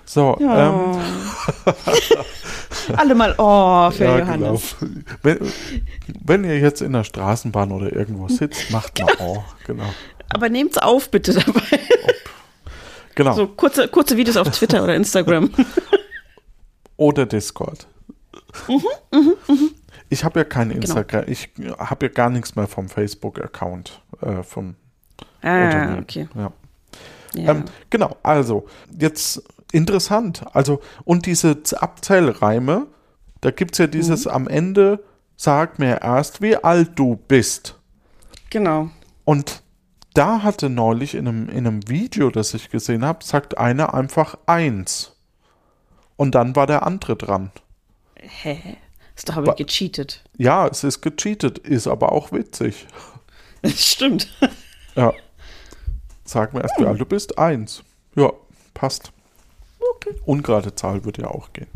So, 0.04 0.36
Ja. 0.40 0.68
ähm, 0.68 1.00
Alle 2.96 3.14
mal 3.14 3.34
Oh 3.38 3.90
für 3.90 4.04
ja, 4.04 4.18
Johannes. 4.18 4.76
genau. 4.80 4.92
Wenn, 5.22 5.38
wenn 6.24 6.44
ihr 6.44 6.58
jetzt 6.58 6.82
in 6.82 6.92
der 6.92 7.04
Straßenbahn 7.04 7.70
oder 7.72 7.92
irgendwo 7.92 8.28
sitzt, 8.28 8.70
macht 8.72 8.98
mal 9.00 9.14
oh, 9.20 9.42
genau. 9.66 9.86
Aber 10.30 10.48
nehmt's 10.48 10.78
auf 10.78 11.10
bitte 11.10 11.34
dabei. 11.34 11.80
Genau. 13.14 13.34
So 13.34 13.46
kurze, 13.46 13.88
kurze 13.88 14.16
Videos 14.16 14.36
auf 14.36 14.48
Twitter 14.50 14.82
oder 14.82 14.94
Instagram. 14.94 15.50
Oder 16.98 17.26
Discord. 17.26 17.86
Mhm, 18.68 19.32
Ich 20.08 20.22
habe 20.24 20.40
ja 20.40 20.44
kein 20.44 20.68
Genau. 20.68 20.80
Instagram, 20.82 21.24
ich 21.26 21.48
habe 21.78 22.06
ja 22.06 22.12
gar 22.12 22.30
nichts 22.30 22.54
mehr 22.54 22.68
vom 22.68 22.88
Facebook-Account 22.88 24.00
äh, 24.20 24.42
vom 24.44 24.76
Ah, 25.42 25.96
okay. 25.98 26.28
Ja. 26.36 26.52
Ja. 27.34 27.50
Ähm, 27.50 27.64
genau, 27.90 28.16
also 28.22 28.66
jetzt 28.96 29.42
interessant. 29.72 30.44
Also, 30.54 30.80
und 31.04 31.26
diese 31.26 31.60
Abzählreime, 31.76 32.86
da 33.40 33.50
gibt 33.50 33.72
es 33.72 33.78
ja 33.78 33.86
dieses 33.86 34.24
Mhm. 34.26 34.30
am 34.30 34.48
Ende, 34.48 35.04
sag 35.36 35.78
mir 35.78 36.00
erst, 36.02 36.40
wie 36.42 36.56
alt 36.56 36.92
du 36.98 37.16
bist. 37.16 37.78
genau. 38.50 38.90
Und 39.24 39.62
da 40.14 40.42
hatte 40.42 40.68
neulich 40.68 41.14
in 41.14 41.26
einem, 41.26 41.48
in 41.48 41.66
einem 41.66 41.88
Video, 41.88 42.30
das 42.30 42.52
ich 42.54 42.68
gesehen 42.70 43.04
habe, 43.04 43.24
sagt 43.24 43.56
einer 43.56 43.94
einfach 43.94 44.36
eins. 44.46 45.16
Und 46.16 46.34
dann 46.34 46.54
war 46.54 46.66
der 46.66 46.84
andere 46.86 47.16
dran. 47.16 47.50
Hä? 48.16 48.76
Ist 49.16 49.28
doch 49.28 49.36
aber 49.36 49.46
Wa- 49.48 49.54
gecheatet. 49.54 50.22
Ja, 50.36 50.66
es 50.66 50.84
ist 50.84 51.00
gecheatet, 51.00 51.58
ist 51.58 51.86
aber 51.86 52.12
auch 52.12 52.30
witzig. 52.32 52.86
Stimmt. 53.64 54.28
Ja. 54.96 55.12
Sag 56.24 56.52
mir 56.52 56.60
erst, 56.62 56.78
wie 56.78 56.84
alt 56.86 57.00
du 57.00 57.06
bist. 57.06 57.38
Eins. 57.38 57.82
Ja, 58.14 58.32
passt. 58.74 59.12
Okay. 59.96 60.14
Ungerade 60.24 60.74
Zahl 60.74 61.04
würde 61.04 61.22
ja 61.22 61.28
auch 61.28 61.52
gehen. 61.52 61.68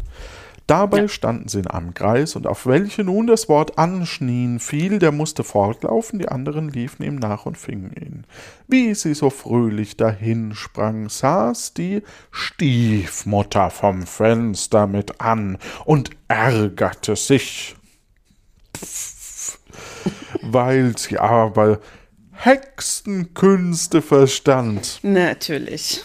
Dabei 0.66 1.02
Ja. 1.02 1.08
standen 1.08 1.48
sie 1.48 1.60
in 1.60 1.68
einem 1.68 1.94
Kreis 1.94 2.34
und 2.34 2.48
auf 2.48 2.66
welche 2.66 3.04
nun 3.04 3.28
das 3.28 3.48
Wort 3.48 3.78
anschnien 3.78 4.58
fiel, 4.58 4.98
der 4.98 5.12
musste 5.12 5.44
fortlaufen, 5.44 6.18
die 6.18 6.28
anderen 6.28 6.68
liefen 6.68 7.04
ihm 7.04 7.16
nach 7.16 7.46
und 7.46 7.56
fingen 7.56 7.92
ihn. 7.92 8.24
Wie 8.66 8.92
sie 8.96 9.14
so 9.14 9.30
fröhlich 9.30 9.96
dahinsprang, 9.96 11.08
saß 11.08 11.74
die 11.74 12.02
Stiefmutter 12.32 13.70
vom 13.70 14.08
Fenster 14.08 14.88
mit 14.88 15.20
an 15.20 15.58
und 15.84 16.10
ärgerte 16.26 17.14
sich, 17.14 17.76
Pff, 18.76 19.58
weil 20.42 20.98
sie 20.98 21.18
aber 21.18 21.78
Hexenkünste 22.32 24.02
verstand. 24.02 24.98
Natürlich. 25.02 26.02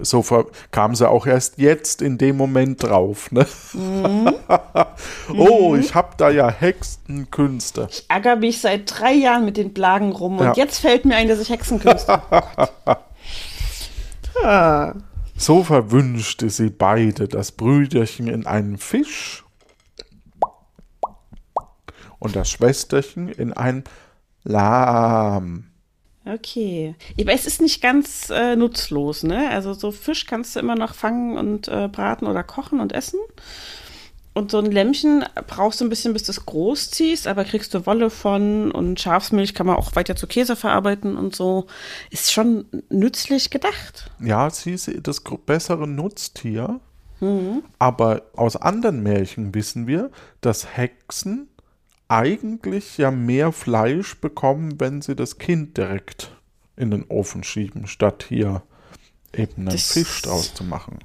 So 0.00 0.24
kam 0.70 0.94
sie 0.94 1.08
auch 1.08 1.26
erst 1.26 1.58
jetzt 1.58 2.02
in 2.02 2.18
dem 2.18 2.36
Moment 2.36 2.82
drauf. 2.82 3.30
Ne? 3.32 3.46
oh, 5.36 5.74
ich 5.74 5.94
hab 5.94 6.16
da 6.18 6.30
ja 6.30 6.48
Hexenkünste. 6.50 7.88
Ich 7.90 8.04
ärgere 8.08 8.36
mich 8.36 8.60
seit 8.60 8.98
drei 8.98 9.12
Jahren 9.12 9.44
mit 9.44 9.56
den 9.56 9.72
Blagen 9.72 10.12
rum 10.12 10.38
und 10.38 10.46
Ja. 10.46 10.52
jetzt 10.54 10.78
fällt 10.78 11.04
mir 11.04 11.16
ein, 11.16 11.28
dass 11.28 11.40
ich 11.40 11.50
Hexenkünste. 11.50 12.22
Oh 12.30 12.40
Gott. 12.54 12.72
ah. 14.44 14.94
So 15.36 15.62
verwünschte 15.62 16.50
sie 16.50 16.70
beide 16.70 17.28
das 17.28 17.52
Brüderchen 17.52 18.26
in 18.26 18.46
einen 18.46 18.76
Fisch 18.76 19.44
und 22.18 22.34
das 22.34 22.50
Schwesterchen 22.50 23.28
in 23.28 23.52
ein 23.52 23.84
Lahm. 24.42 25.67
Okay. 26.32 26.94
Aber 27.20 27.32
es 27.32 27.46
ist 27.46 27.60
nicht 27.60 27.80
ganz 27.80 28.30
äh, 28.30 28.56
nutzlos, 28.56 29.22
ne? 29.22 29.50
Also 29.50 29.72
so 29.72 29.90
Fisch 29.90 30.26
kannst 30.26 30.56
du 30.56 30.60
immer 30.60 30.74
noch 30.74 30.94
fangen 30.94 31.38
und 31.38 31.68
äh, 31.68 31.88
braten 31.88 32.26
oder 32.26 32.42
kochen 32.42 32.80
und 32.80 32.92
essen. 32.92 33.18
Und 34.34 34.52
so 34.52 34.58
ein 34.58 34.70
Lämmchen 34.70 35.24
brauchst 35.48 35.80
du 35.80 35.84
ein 35.84 35.88
bisschen, 35.88 36.12
bis 36.12 36.22
du 36.24 36.30
es 36.30 36.46
groß 36.46 36.90
ziehst, 36.90 37.26
aber 37.26 37.44
kriegst 37.44 37.74
du 37.74 37.86
Wolle 37.86 38.08
von 38.08 38.70
und 38.70 39.00
Schafsmilch 39.00 39.52
kann 39.52 39.66
man 39.66 39.76
auch 39.76 39.96
weiter 39.96 40.14
zu 40.14 40.28
Käse 40.28 40.54
verarbeiten 40.54 41.16
und 41.16 41.34
so. 41.34 41.66
Ist 42.10 42.32
schon 42.32 42.66
nützlich 42.88 43.50
gedacht. 43.50 44.10
Ja, 44.20 44.48
sie 44.50 44.72
ist 44.72 44.90
das 45.02 45.22
bessere 45.44 45.88
Nutztier. 45.88 46.80
Aber 47.78 48.22
aus 48.36 48.54
anderen 48.56 49.02
Märchen 49.02 49.54
wissen 49.54 49.88
wir, 49.88 50.10
dass 50.40 50.76
Hexen 50.76 51.48
eigentlich 52.08 52.98
ja 52.98 53.10
mehr 53.10 53.52
Fleisch 53.52 54.16
bekommen, 54.20 54.80
wenn 54.80 55.02
sie 55.02 55.14
das 55.14 55.38
Kind 55.38 55.76
direkt 55.76 56.30
in 56.76 56.90
den 56.90 57.04
Ofen 57.08 57.44
schieben, 57.44 57.86
statt 57.86 58.24
hier 58.28 58.62
eben 59.34 59.54
einen 59.56 59.66
Das- 59.66 59.92
Fisch 59.92 60.22
draus 60.22 60.54
zu 60.54 60.64
machen. 60.64 60.98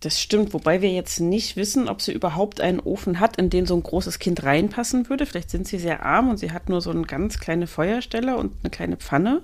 Das 0.00 0.20
stimmt, 0.20 0.52
wobei 0.52 0.82
wir 0.82 0.90
jetzt 0.90 1.18
nicht 1.20 1.56
wissen, 1.56 1.88
ob 1.88 2.02
sie 2.02 2.12
überhaupt 2.12 2.60
einen 2.60 2.78
Ofen 2.78 3.20
hat, 3.20 3.38
in 3.38 3.48
den 3.48 3.64
so 3.64 3.74
ein 3.74 3.82
großes 3.82 4.18
Kind 4.18 4.42
reinpassen 4.42 5.08
würde. 5.08 5.24
Vielleicht 5.24 5.48
sind 5.48 5.66
sie 5.66 5.78
sehr 5.78 6.04
arm 6.04 6.28
und 6.28 6.36
sie 6.36 6.52
hat 6.52 6.68
nur 6.68 6.82
so 6.82 6.90
eine 6.90 7.02
ganz 7.06 7.38
kleine 7.38 7.66
Feuerstelle 7.66 8.36
und 8.36 8.52
eine 8.62 8.70
kleine 8.70 8.98
Pfanne. 8.98 9.40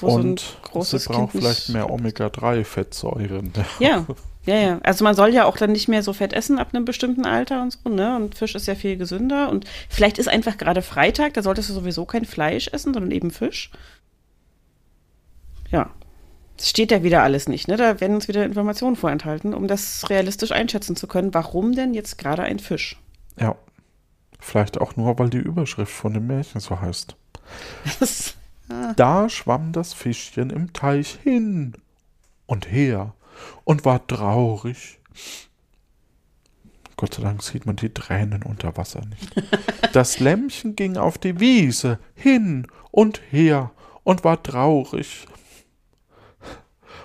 Wo 0.00 0.10
so 0.10 0.16
ein 0.18 0.30
Und 0.30 0.40
sie 0.40 0.46
großes 0.70 1.04
braucht 1.04 1.30
Kind 1.30 1.42
vielleicht 1.44 1.68
mehr 1.68 1.88
Omega-3-Fettsäuren. 1.88 3.52
Ja, 3.78 4.04
ja, 4.44 4.54
ja. 4.54 4.78
Also 4.82 5.04
man 5.04 5.14
soll 5.14 5.32
ja 5.32 5.44
auch 5.44 5.56
dann 5.56 5.72
nicht 5.72 5.88
mehr 5.88 6.02
so 6.02 6.12
fett 6.12 6.32
essen 6.32 6.58
ab 6.58 6.68
einem 6.72 6.84
bestimmten 6.84 7.26
Alter 7.26 7.62
und 7.62 7.72
so, 7.72 7.88
ne? 7.88 8.16
Und 8.16 8.34
Fisch 8.34 8.54
ist 8.54 8.66
ja 8.66 8.74
viel 8.74 8.96
gesünder. 8.96 9.48
Und 9.50 9.66
vielleicht 9.88 10.18
ist 10.18 10.28
einfach 10.28 10.58
gerade 10.58 10.82
Freitag, 10.82 11.34
da 11.34 11.42
solltest 11.42 11.70
du 11.70 11.74
sowieso 11.74 12.04
kein 12.04 12.24
Fleisch 12.24 12.68
essen, 12.68 12.94
sondern 12.94 13.10
eben 13.10 13.30
Fisch. 13.30 13.70
Ja. 15.70 15.90
Das 16.56 16.70
steht 16.70 16.92
ja 16.92 17.02
wieder 17.02 17.22
alles 17.22 17.48
nicht, 17.48 17.66
ne? 17.66 17.76
Da 17.76 18.00
werden 18.00 18.14
uns 18.14 18.28
wieder 18.28 18.44
Informationen 18.44 18.96
vorenthalten, 18.96 19.54
um 19.54 19.66
das 19.66 20.08
realistisch 20.08 20.52
einschätzen 20.52 20.94
zu 20.94 21.08
können. 21.08 21.34
Warum 21.34 21.74
denn 21.74 21.94
jetzt 21.94 22.16
gerade 22.18 22.42
ein 22.42 22.60
Fisch? 22.60 23.00
Ja. 23.38 23.56
Vielleicht 24.38 24.78
auch 24.78 24.94
nur, 24.94 25.18
weil 25.18 25.30
die 25.30 25.38
Überschrift 25.38 25.92
von 25.92 26.12
dem 26.12 26.26
Märchen 26.26 26.60
so 26.60 26.80
heißt. 26.80 27.16
Das, 27.98 28.34
Da 28.96 29.28
schwamm 29.28 29.72
das 29.72 29.92
Fischchen 29.92 30.50
im 30.50 30.72
Teich 30.72 31.18
hin 31.22 31.74
und 32.46 32.70
her 32.70 33.14
und 33.64 33.84
war 33.84 34.06
traurig. 34.06 34.98
Gott 36.96 37.14
sei 37.14 37.22
Dank 37.22 37.42
sieht 37.42 37.66
man 37.66 37.76
die 37.76 37.92
Tränen 37.92 38.42
unter 38.42 38.76
Wasser 38.76 39.02
nicht. 39.06 39.32
Das 39.92 40.18
Lämmchen 40.18 40.74
ging 40.74 40.96
auf 40.96 41.18
die 41.18 41.38
Wiese 41.38 42.00
hin 42.16 42.66
und 42.90 43.20
her 43.30 43.70
und 44.02 44.24
war 44.24 44.42
traurig 44.42 45.26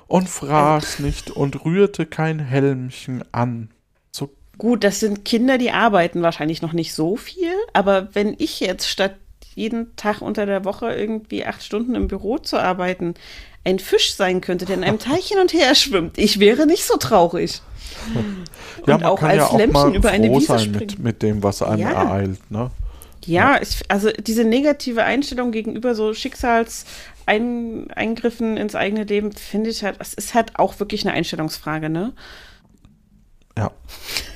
und 0.07 0.27
fraß 0.27 0.99
nicht 0.99 1.29
und 1.29 1.65
rührte 1.65 2.07
kein 2.07 2.39
Helmchen 2.39 3.23
an. 3.31 3.69
So 4.11 4.31
Gut, 4.57 4.83
das 4.83 4.99
sind 4.99 5.23
Kinder, 5.23 5.59
die 5.59 5.69
arbeiten 5.71 6.23
wahrscheinlich 6.23 6.63
noch 6.63 6.73
nicht 6.73 6.95
so 6.95 7.15
viel, 7.15 7.53
aber 7.73 8.13
wenn 8.15 8.35
ich 8.39 8.59
jetzt 8.59 8.89
statt 8.89 9.15
jeden 9.53 9.95
Tag 9.97 10.21
unter 10.21 10.45
der 10.45 10.65
Woche 10.65 10.91
irgendwie 10.93 11.45
acht 11.45 11.63
Stunden 11.63 11.93
im 11.93 12.07
Büro 12.07 12.39
zu 12.39 12.57
arbeiten, 12.57 13.13
ein 13.63 13.79
Fisch 13.79 14.13
sein 14.15 14.41
könnte, 14.41 14.65
der 14.65 14.75
in 14.77 14.83
einem 14.83 14.97
Teich 14.99 15.27
hin 15.27 15.37
und 15.39 15.53
her 15.53 15.75
schwimmt, 15.75 16.17
ich 16.17 16.39
wäre 16.39 16.65
nicht 16.65 16.83
so 16.85 16.97
traurig. 16.97 17.61
Ja, 18.87 18.95
Und 18.95 19.01
man 19.01 19.11
auch 19.11 19.19
kann 19.19 19.29
als 19.31 19.37
ja 19.39 19.45
auch 19.47 19.57
Lämmchen 19.57 19.73
mal 19.73 19.93
über 19.95 20.09
eine 20.09 20.31
Wiese 20.31 20.45
sein 20.47 20.71
mit, 20.71 20.91
springen. 20.91 21.03
mit 21.03 21.21
dem, 21.21 21.43
was 21.43 21.61
einem 21.61 21.81
Ja. 21.81 21.91
ereilt. 21.91 22.39
Ne? 22.49 22.71
Ja, 23.25 23.61
ich, 23.61 23.81
also 23.89 24.09
diese 24.11 24.45
negative 24.45 25.03
Einstellung 25.03 25.51
gegenüber 25.51 25.93
so 25.95 26.13
Schicksalseingriffen 26.13 28.55
ins 28.57 28.75
eigene 28.75 29.03
Leben, 29.03 29.33
finde 29.33 29.69
ich 29.69 29.83
halt, 29.83 29.97
es 29.99 30.13
ist 30.13 30.33
halt 30.33 30.57
auch 30.57 30.79
wirklich 30.79 31.05
eine 31.05 31.13
Einstellungsfrage, 31.13 31.89
ne? 31.89 32.13
Ja. 33.57 33.71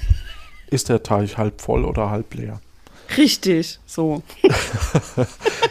Ist 0.69 0.89
der 0.89 1.03
Teich 1.03 1.37
halb 1.37 1.61
voll 1.61 1.85
oder 1.85 2.09
halb 2.09 2.33
leer? 2.33 2.59
Richtig, 3.15 3.79
so. 3.85 4.23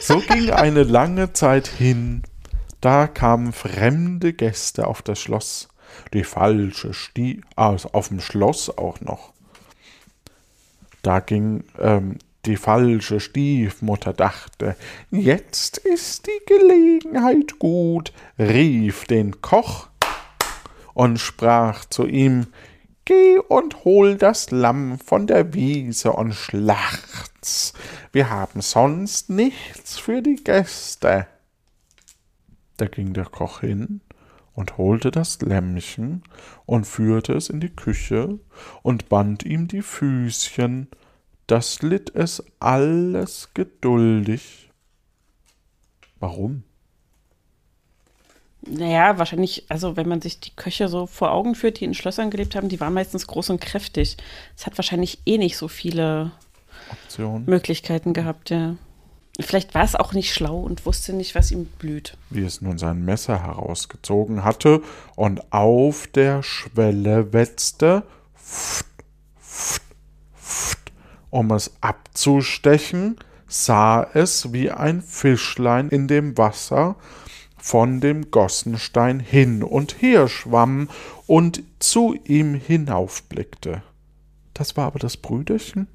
so 0.00 0.21
ging 0.21 0.49
eine 0.50 0.82
lange 0.85 1.32
Zeit 1.35 1.66
hin. 1.66 2.23
Da 2.83 3.07
kamen 3.07 3.53
fremde 3.53 4.33
Gäste 4.33 4.89
auf 4.89 5.03
das 5.03 5.21
Schloss. 5.21 5.69
Die 6.12 6.25
falsche 6.25 6.93
Stie 6.93 7.41
also 7.55 7.91
auf 7.93 8.09
dem 8.09 8.21
Schloss 8.21 8.77
auch 8.77 9.01
noch. 9.01 9.33
Da 11.03 11.21
ging 11.21 11.62
ähm, 11.79 12.19
die 12.45 12.57
falsche 12.57 13.21
Stiefmutter 13.21 14.12
dachte, 14.12 14.75
jetzt 15.12 15.79
ist 15.79 16.27
die 16.27 16.45
Gelegenheit 16.45 17.61
gut, 17.61 18.12
rief 18.37 19.05
den 19.05 19.41
Koch 19.41 19.89
und 20.93 21.19
sprach 21.19 21.85
zu 21.85 22.05
ihm, 22.07 22.49
Geh 23.05 23.39
und 23.39 23.85
hol 23.85 24.17
das 24.17 24.51
Lamm 24.51 24.99
von 24.99 25.29
der 25.29 25.55
Wiese 25.55 26.12
und 26.12 26.35
schlacht's. 26.35 27.75
Wir 28.11 28.31
haben 28.31 28.61
sonst 28.61 29.31
nichts 29.31 29.99
für 29.99 30.21
die 30.21 30.43
Gäste. 30.43 31.27
Da 32.76 32.87
ging 32.87 33.12
der 33.12 33.26
Koch 33.26 33.61
hin 33.61 34.00
und 34.55 34.79
holte 34.79 35.11
das 35.11 35.41
Lämmchen 35.41 36.23
und 36.67 36.87
führte 36.87 37.33
es 37.35 37.49
in 37.49 37.61
die 37.61 37.75
Küche 37.75 38.38
und 38.83 39.09
band 39.09 39.45
ihm 39.45 39.69
die 39.69 39.83
Füßchen 39.83 40.88
das 41.52 41.83
litt 41.83 42.14
es 42.14 42.43
alles 42.61 43.50
geduldig. 43.52 44.71
Warum? 46.19 46.62
Naja, 48.62 49.19
wahrscheinlich, 49.19 49.67
also 49.69 49.97
wenn 49.97 50.09
man 50.09 50.23
sich 50.23 50.38
die 50.38 50.55
Köche 50.55 50.88
so 50.88 51.07
vor 51.07 51.33
Augen 51.33 51.55
führt, 51.55 51.81
die 51.81 51.85
in 51.85 51.95
Schlössern 51.95 52.31
gelebt 52.31 52.55
haben, 52.55 52.69
die 52.71 52.81
waren 52.81 52.95
meistens 52.95 53.26
groß 53.26 53.50
und 53.50 53.61
kräftig. 53.61 54.17
Es 54.57 54.64
hat 54.67 54.79
wahrscheinlich 54.79 55.19
eh 55.26 55.37
nicht 55.37 55.57
so 55.57 55.67
viele 55.69 56.31
Optionen. 56.91 57.45
Möglichkeiten 57.45 58.12
gehabt, 58.12 58.50
ja. 58.50 58.76
Vielleicht 59.41 59.75
war 59.75 59.85
es 59.85 59.95
auch 59.95 60.12
nicht 60.12 60.35
schlau 60.35 60.61
und 60.61 60.85
wusste 60.85 61.15
nicht, 61.15 61.35
was 61.35 61.51
ihm 61.51 61.65
blüht. 61.65 62.19
Wie 62.29 62.45
es 62.45 62.61
nun 62.61 62.77
sein 62.77 63.05
Messer 63.05 63.43
herausgezogen 63.43 64.45
hatte 64.45 64.83
und 65.17 65.53
auf 65.53 66.07
der 66.07 66.43
Schwelle 66.43 67.33
wetzte, 67.33 68.03
um 71.31 71.51
es 71.51 71.73
abzustechen, 71.81 73.17
sah 73.47 74.07
es 74.15 74.53
wie 74.53 74.71
ein 74.71 75.01
Fischlein 75.01 75.89
in 75.89 76.09
dem 76.09 76.37
Wasser 76.37 76.97
von 77.57 78.01
dem 78.01 78.31
Gossenstein 78.31 79.21
hin 79.21 79.62
und 79.62 80.03
her 80.03 80.29
schwamm 80.29 80.89
und 81.27 81.62
zu 81.79 82.15
ihm 82.25 82.55
hinaufblickte. 82.55 83.83
Das 84.53 84.77
war 84.77 84.87
aber 84.87 84.99
das 84.99 85.17
Brüderchen. 85.17 85.87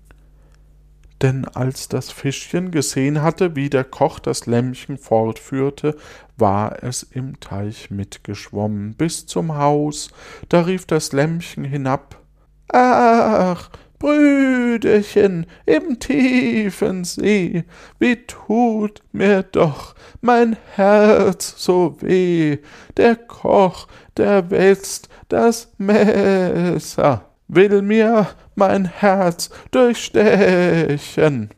Denn 1.22 1.46
als 1.46 1.88
das 1.88 2.12
Fischchen 2.12 2.70
gesehen 2.70 3.22
hatte, 3.22 3.56
wie 3.56 3.70
der 3.70 3.84
Koch 3.84 4.20
das 4.20 4.46
Lämmchen 4.46 4.98
fortführte, 4.98 5.96
war 6.38 6.84
es 6.84 7.04
im 7.04 7.40
Teich 7.40 7.90
mitgeschwommen 7.90 8.94
bis 8.94 9.26
zum 9.26 9.56
Haus. 9.56 10.10
Da 10.50 10.62
rief 10.62 10.86
das 10.86 11.12
Lämmchen 11.14 11.64
hinab 11.64 12.22
Ach, 12.70 13.70
Brüderchen 14.00 15.48
im 15.66 16.00
tiefen 16.00 17.04
See, 17.04 17.64
wie 17.98 18.16
tut 18.28 19.02
mir 19.12 19.42
doch 19.42 19.96
mein 20.22 20.56
Herz 20.76 21.56
so 21.58 21.98
weh. 22.02 22.60
Der 22.96 23.16
Koch, 23.16 23.88
der 24.16 24.52
wälzt 24.52 25.10
das 25.30 25.74
Messer, 25.80 27.27
will 27.48 27.82
mir 27.82 28.28
mein 28.56 28.86
Herz 28.86 29.50
durchstechen. 29.72 31.50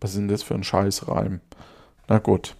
Was 0.00 0.10
ist 0.10 0.18
denn 0.18 0.28
das 0.28 0.42
für 0.42 0.54
ein 0.54 0.64
Scheißreim? 0.64 1.40
Na 2.08 2.18
gut. 2.18 2.56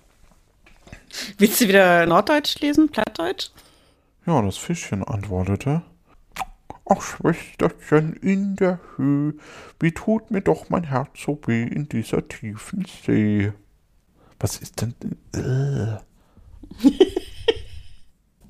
Willst 1.39 1.61
du 1.61 1.69
wieder 1.69 2.07
Norddeutsch 2.07 2.61
lesen, 2.61 2.91
Plattdeutsch? 2.91 3.51
Ja, 4.27 4.41
das 4.43 4.57
Fischchen 4.57 5.05
antwortete. 5.05 5.83
Ach, 6.87 7.01
Schwesterchen 7.01 8.15
in 8.15 8.57
der 8.57 8.79
Höhe, 8.97 9.35
wie 9.81 9.93
tut 9.93 10.31
mir 10.31 10.43
doch 10.43 10.69
mein 10.69 10.85
Herz 10.85 11.11
so 11.25 11.41
weh 11.47 11.63
in 11.63 11.89
dieser 11.89 12.29
tiefen 12.29 12.85
See. 13.05 13.53
Was 14.39 14.59
ist 14.59 14.83
denn? 14.83 14.95
Äh. 15.35 15.99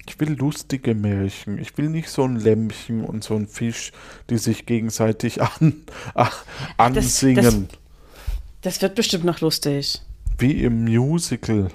Ich 0.06 0.20
will 0.20 0.34
lustige 0.34 0.94
Märchen. 0.94 1.58
Ich 1.58 1.76
will 1.78 1.88
nicht 1.88 2.08
so 2.08 2.24
ein 2.24 2.36
Lämmchen 2.36 3.04
und 3.04 3.24
so 3.24 3.34
ein 3.34 3.48
Fisch, 3.48 3.92
die 4.30 4.38
sich 4.38 4.66
gegenseitig 4.66 5.42
an, 5.60 5.82
ach, 6.14 6.44
ansingen. 6.76 7.44
Das, 7.44 7.54
das, 7.54 7.78
das 8.60 8.82
wird 8.82 8.94
bestimmt 8.94 9.24
noch 9.24 9.40
lustig. 9.40 10.02
Wie 10.38 10.64
im 10.64 10.84
Musical. 10.84 11.70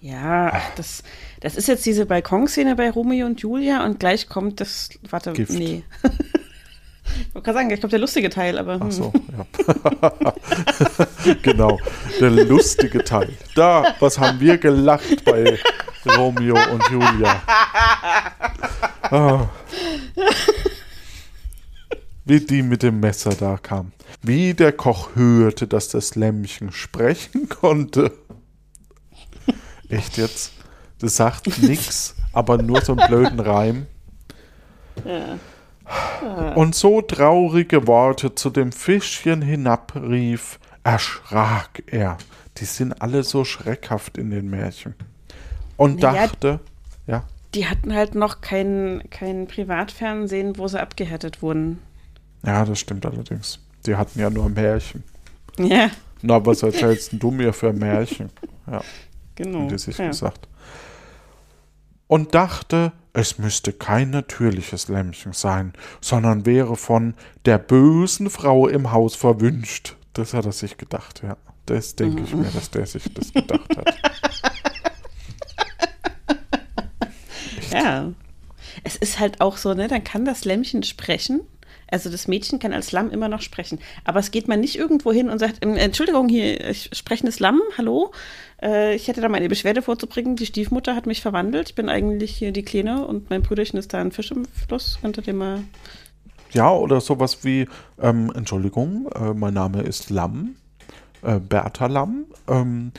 Ja, 0.00 0.50
ach, 0.54 0.74
das, 0.76 1.02
das 1.40 1.56
ist 1.56 1.68
jetzt 1.68 1.84
diese 1.84 2.06
Balkonszene 2.06 2.74
bei 2.74 2.90
Romeo 2.90 3.26
und 3.26 3.40
Julia 3.40 3.84
und 3.84 4.00
gleich 4.00 4.28
kommt 4.28 4.60
das. 4.60 4.88
Warte, 5.10 5.32
Gift. 5.32 5.52
nee. 5.52 5.82
ich 6.02 7.34
wollte 7.34 7.44
gerade 7.44 7.58
sagen, 7.58 7.68
gleich 7.68 7.80
kommt 7.80 7.92
der 7.92 8.00
lustige 8.00 8.30
Teil, 8.30 8.58
aber. 8.58 8.74
Hm. 8.74 8.82
Ach 8.82 8.92
so, 8.92 9.12
ja. 9.36 11.34
genau, 11.42 11.78
der 12.18 12.30
lustige 12.30 13.04
Teil. 13.04 13.28
Da, 13.54 13.94
was 14.00 14.18
haben 14.18 14.40
wir 14.40 14.56
gelacht 14.56 15.24
bei 15.26 15.58
Romeo 16.06 16.56
und 16.72 16.82
Julia? 16.90 17.42
Ah. 19.12 19.48
Wie 22.24 22.38
die 22.38 22.62
mit 22.62 22.84
dem 22.84 23.00
Messer 23.00 23.34
da 23.34 23.56
kam. 23.56 23.90
Wie 24.22 24.54
der 24.54 24.70
Koch 24.70 25.16
hörte, 25.16 25.66
dass 25.66 25.88
das 25.88 26.14
Lämmchen 26.14 26.70
sprechen 26.70 27.48
konnte. 27.48 28.12
Echt 29.88 30.16
jetzt? 30.16 30.52
Das 31.00 31.16
sagt 31.16 31.60
nichts, 31.62 32.14
aber 32.32 32.58
nur 32.62 32.82
so 32.82 32.92
einen 32.92 33.08
blöden 33.08 33.40
Reim. 33.40 33.86
Ja. 35.04 35.40
Und 36.54 36.74
so 36.76 37.00
traurige 37.02 37.86
Worte 37.88 38.34
zu 38.34 38.50
dem 38.50 38.70
Fischchen 38.70 39.42
hinabrief, 39.42 40.60
erschrak 40.84 41.82
er. 41.86 42.18
Die 42.58 42.64
sind 42.64 43.00
alle 43.02 43.24
so 43.24 43.44
schreckhaft 43.44 44.18
in 44.18 44.30
den 44.30 44.50
Märchen. 44.50 44.94
Und 45.80 46.02
naja, 46.02 46.26
dachte, 46.26 46.60
ja. 47.06 47.24
Die 47.54 47.66
hatten 47.66 47.94
halt 47.94 48.14
noch 48.14 48.42
kein, 48.42 49.02
kein 49.08 49.46
Privatfernsehen, 49.46 50.58
wo 50.58 50.68
sie 50.68 50.78
abgehärtet 50.78 51.40
wurden. 51.40 51.78
Ja, 52.44 52.66
das 52.66 52.80
stimmt 52.80 53.06
allerdings. 53.06 53.60
Die 53.86 53.96
hatten 53.96 54.20
ja 54.20 54.28
nur 54.28 54.50
Märchen. 54.50 55.04
Ja. 55.58 55.88
Na, 56.20 56.44
was 56.44 56.62
erzählst 56.62 57.14
du 57.14 57.30
mir 57.30 57.54
für 57.54 57.72
Märchen? 57.72 58.28
Ja. 58.70 58.82
Genau. 59.36 59.70
Wie 59.70 59.78
sich 59.78 59.96
ja. 59.96 60.08
gesagt. 60.08 60.48
Und 62.08 62.34
dachte, 62.34 62.92
es 63.14 63.38
müsste 63.38 63.72
kein 63.72 64.10
natürliches 64.10 64.88
Lämmchen 64.88 65.32
sein, 65.32 65.72
sondern 66.02 66.44
wäre 66.44 66.76
von 66.76 67.14
der 67.46 67.56
bösen 67.56 68.28
Frau 68.28 68.68
im 68.68 68.92
Haus 68.92 69.14
verwünscht. 69.14 69.96
Das 70.12 70.34
hat 70.34 70.44
er 70.44 70.52
sich 70.52 70.76
gedacht, 70.76 71.22
ja. 71.22 71.38
Das 71.64 71.96
denke 71.96 72.22
ich 72.22 72.34
mir, 72.34 72.50
dass 72.50 72.70
der 72.70 72.84
sich 72.84 73.14
das 73.14 73.32
gedacht 73.32 73.78
hat. 73.78 73.94
ja. 77.72 78.12
Es 78.84 78.96
ist 78.96 79.18
halt 79.18 79.40
auch 79.40 79.56
so, 79.56 79.74
ne, 79.74 79.88
dann 79.88 80.04
kann 80.04 80.24
das 80.24 80.44
Lämmchen 80.44 80.82
sprechen 80.82 81.40
also 81.90 82.10
das 82.10 82.28
Mädchen 82.28 82.58
kann 82.58 82.72
als 82.72 82.92
Lamm 82.92 83.10
immer 83.10 83.28
noch 83.28 83.42
sprechen. 83.42 83.78
Aber 84.04 84.20
es 84.20 84.30
geht 84.30 84.48
man 84.48 84.60
nicht 84.60 84.76
irgendwo 84.76 85.12
hin 85.12 85.28
und 85.28 85.38
sagt, 85.38 85.58
ähm, 85.62 85.76
Entschuldigung, 85.76 86.28
hier, 86.28 86.68
ich 86.68 86.90
sprechendes 86.92 87.40
Lamm, 87.40 87.60
hallo. 87.76 88.12
Äh, 88.62 88.94
ich 88.94 89.08
hätte 89.08 89.20
da 89.20 89.28
meine 89.28 89.48
Beschwerde 89.48 89.82
vorzubringen. 89.82 90.36
Die 90.36 90.46
Stiefmutter 90.46 90.94
hat 90.94 91.06
mich 91.06 91.20
verwandelt. 91.20 91.70
Ich 91.70 91.74
bin 91.74 91.88
eigentlich 91.88 92.34
hier 92.34 92.52
die 92.52 92.62
Kleine 92.62 93.06
und 93.06 93.30
mein 93.30 93.42
Brüderchen 93.42 93.78
ist 93.78 93.92
da 93.92 94.00
ein 94.00 94.12
Fisch 94.12 94.30
im 94.30 94.44
Fluss. 94.46 94.98
Könnte 95.00 95.22
dem 95.22 95.38
mal. 95.38 95.62
Ja, 96.52 96.72
oder 96.72 97.00
sowas 97.00 97.44
wie, 97.44 97.68
ähm, 98.00 98.32
Entschuldigung, 98.34 99.08
äh, 99.14 99.34
mein 99.34 99.54
Name 99.54 99.82
ist 99.82 100.10
Lamm, 100.10 100.56
äh, 101.22 101.38
Bertha 101.38 101.86
Lamm. 101.86 102.26
Ähm, 102.48 102.92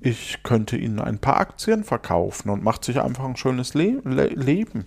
ich 0.00 0.42
könnte 0.42 0.76
Ihnen 0.76 0.98
ein 0.98 1.18
paar 1.18 1.38
Aktien 1.38 1.84
verkaufen 1.84 2.50
und 2.50 2.64
macht 2.64 2.84
sich 2.84 3.00
einfach 3.00 3.24
ein 3.24 3.36
schönes 3.36 3.74
Le 3.74 4.00
Le 4.04 4.26
Leben. 4.28 4.86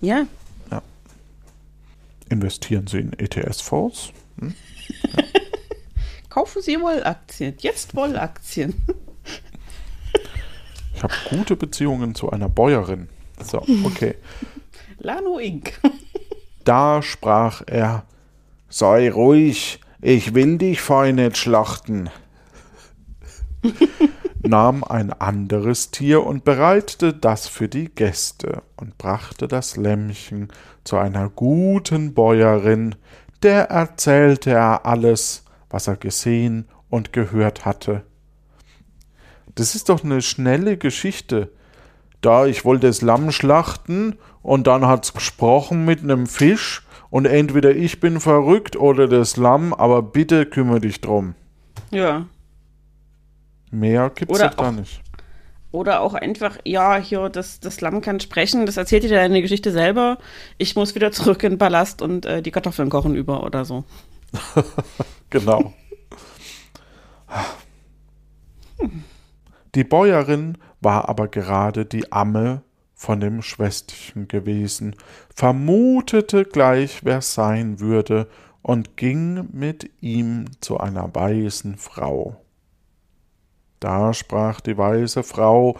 Ja. 0.00 0.26
ja. 0.70 0.82
Investieren 2.28 2.86
Sie 2.86 2.98
in 2.98 3.12
ETS-Fonds? 3.18 4.12
Hm? 4.38 4.54
Ja. 5.16 5.24
Kaufen 6.30 6.62
Sie 6.62 6.80
Wollaktien. 6.80 7.54
Jetzt 7.58 7.96
Wollaktien. 7.96 8.74
ich 10.94 11.02
habe 11.02 11.14
gute 11.30 11.56
Beziehungen 11.56 12.14
zu 12.14 12.30
einer 12.30 12.48
Bäuerin. 12.48 13.08
So, 13.42 13.64
okay. 13.84 14.14
Lano 14.98 15.38
Inc. 15.38 15.80
da 16.64 17.02
sprach 17.02 17.62
er: 17.66 18.04
Sei 18.68 19.10
ruhig, 19.10 19.80
Ich 20.00 20.34
will 20.34 20.58
dich 20.58 20.80
fein 20.80 21.16
nicht 21.16 21.38
schlachten. 21.38 22.10
Nahm 24.42 24.84
ein 24.84 25.12
anderes 25.12 25.90
Tier 25.90 26.24
und 26.24 26.44
bereitete 26.44 27.12
das 27.12 27.48
für 27.48 27.68
die 27.68 27.88
Gäste 27.88 28.62
und 28.76 28.98
brachte 28.98 29.48
das 29.48 29.76
Lämmchen 29.76 30.48
zu 30.84 30.96
einer 30.96 31.28
guten 31.28 32.14
Bäuerin, 32.14 32.94
der 33.42 33.70
erzählte 33.70 34.50
er 34.50 34.86
alles, 34.86 35.44
was 35.70 35.86
er 35.86 35.96
gesehen 35.96 36.66
und 36.88 37.12
gehört 37.12 37.64
hatte. 37.64 38.04
Das 39.54 39.74
ist 39.74 39.88
doch 39.88 40.04
eine 40.04 40.22
schnelle 40.22 40.76
Geschichte. 40.76 41.50
Da 42.20 42.46
ich 42.46 42.64
wollte 42.64 42.86
das 42.86 43.02
Lamm 43.02 43.30
schlachten 43.32 44.16
und 44.42 44.66
dann 44.66 44.86
hat's 44.86 45.14
gesprochen 45.14 45.84
mit 45.84 46.02
nem 46.02 46.26
Fisch 46.26 46.86
und 47.10 47.26
entweder 47.26 47.74
ich 47.74 48.00
bin 48.00 48.20
verrückt 48.20 48.76
oder 48.76 49.08
das 49.08 49.36
Lamm, 49.36 49.72
aber 49.72 50.02
bitte 50.02 50.46
kümmere 50.46 50.80
dich 50.80 51.00
drum. 51.00 51.34
Ja. 51.90 52.26
Mehr 53.70 54.10
gibt's 54.10 54.34
Oder 54.34 54.48
doch 54.48 54.56
da 54.56 54.68
auch- 54.68 54.72
nicht. 54.72 55.00
Oder 55.70 56.00
auch 56.00 56.14
einfach, 56.14 56.56
ja, 56.64 56.96
hier, 56.96 57.28
das, 57.28 57.60
das 57.60 57.82
Lamm 57.82 58.00
kann 58.00 58.20
sprechen, 58.20 58.64
das 58.64 58.78
erzählt 58.78 59.02
dir 59.02 59.10
deine 59.10 59.42
Geschichte 59.42 59.70
selber. 59.70 60.16
Ich 60.56 60.74
muss 60.76 60.94
wieder 60.94 61.12
zurück 61.12 61.42
in 61.42 61.52
den 61.52 61.58
Palast 61.58 62.00
und 62.00 62.24
äh, 62.24 62.40
die 62.40 62.50
Kartoffeln 62.50 62.88
kochen 62.88 63.14
über 63.14 63.44
oder 63.44 63.64
so. 63.64 63.84
Genau. 65.30 65.74
Die 69.74 69.84
Bäuerin 69.84 70.56
war 70.80 71.08
aber 71.08 71.28
gerade 71.28 71.84
die 71.84 72.10
Amme 72.12 72.62
von 72.94 73.20
dem 73.20 73.42
Schwesterchen 73.42 74.26
gewesen, 74.26 74.96
vermutete 75.34 76.44
gleich, 76.44 77.00
wer 77.04 77.20
sein 77.20 77.78
würde, 77.78 78.26
und 78.62 78.96
ging 78.96 79.48
mit 79.52 79.90
ihm 80.00 80.46
zu 80.60 80.78
einer 80.78 81.14
weisen 81.14 81.76
Frau. 81.76 82.36
Da 83.80 84.12
sprach 84.14 84.60
die 84.60 84.76
weise 84.76 85.22
Frau 85.22 85.78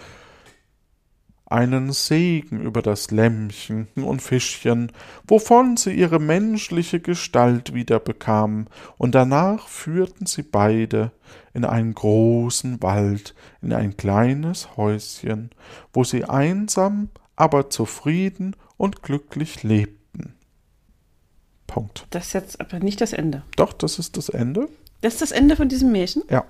einen 1.51 1.93
Segen 1.93 2.61
über 2.61 2.83
das 2.83 3.11
Lämmchen 3.11 3.89
und 3.97 4.21
Fischchen, 4.21 4.93
wovon 5.27 5.77
sie 5.77 5.93
ihre 5.93 6.19
menschliche 6.19 7.01
Gestalt 7.01 7.73
wieder 7.73 8.01
bekamen, 8.01 8.69
und 8.99 9.15
danach 9.15 9.67
führten 9.67 10.27
sie 10.27 10.43
beide 10.43 11.11
in 11.55 11.65
einen 11.65 11.95
großen 11.95 12.83
Wald, 12.83 13.35
in 13.63 13.73
ein 13.73 13.97
kleines 13.97 14.77
Häuschen, 14.77 15.51
wo 15.93 16.05
sie 16.05 16.25
einsam, 16.25 17.09
aber 17.35 17.71
zufrieden 17.71 18.55
und 18.77 19.03
glücklich 19.03 19.63
lebten. 19.63 20.35
Punkt. 21.67 22.07
Das 22.11 22.27
ist 22.27 22.33
jetzt 22.35 22.61
aber 22.61 22.79
nicht 22.79 23.01
das 23.01 23.13
Ende. 23.13 23.43
Doch, 23.57 23.73
das 23.73 23.99
ist 23.99 24.17
das 24.17 24.29
Ende. 24.29 24.69
Das 25.01 25.15
ist 25.15 25.23
das 25.23 25.33
Ende 25.33 25.57
von 25.57 25.69
diesem 25.69 25.93
Märchen? 25.93 26.25
Ja. 26.29 26.45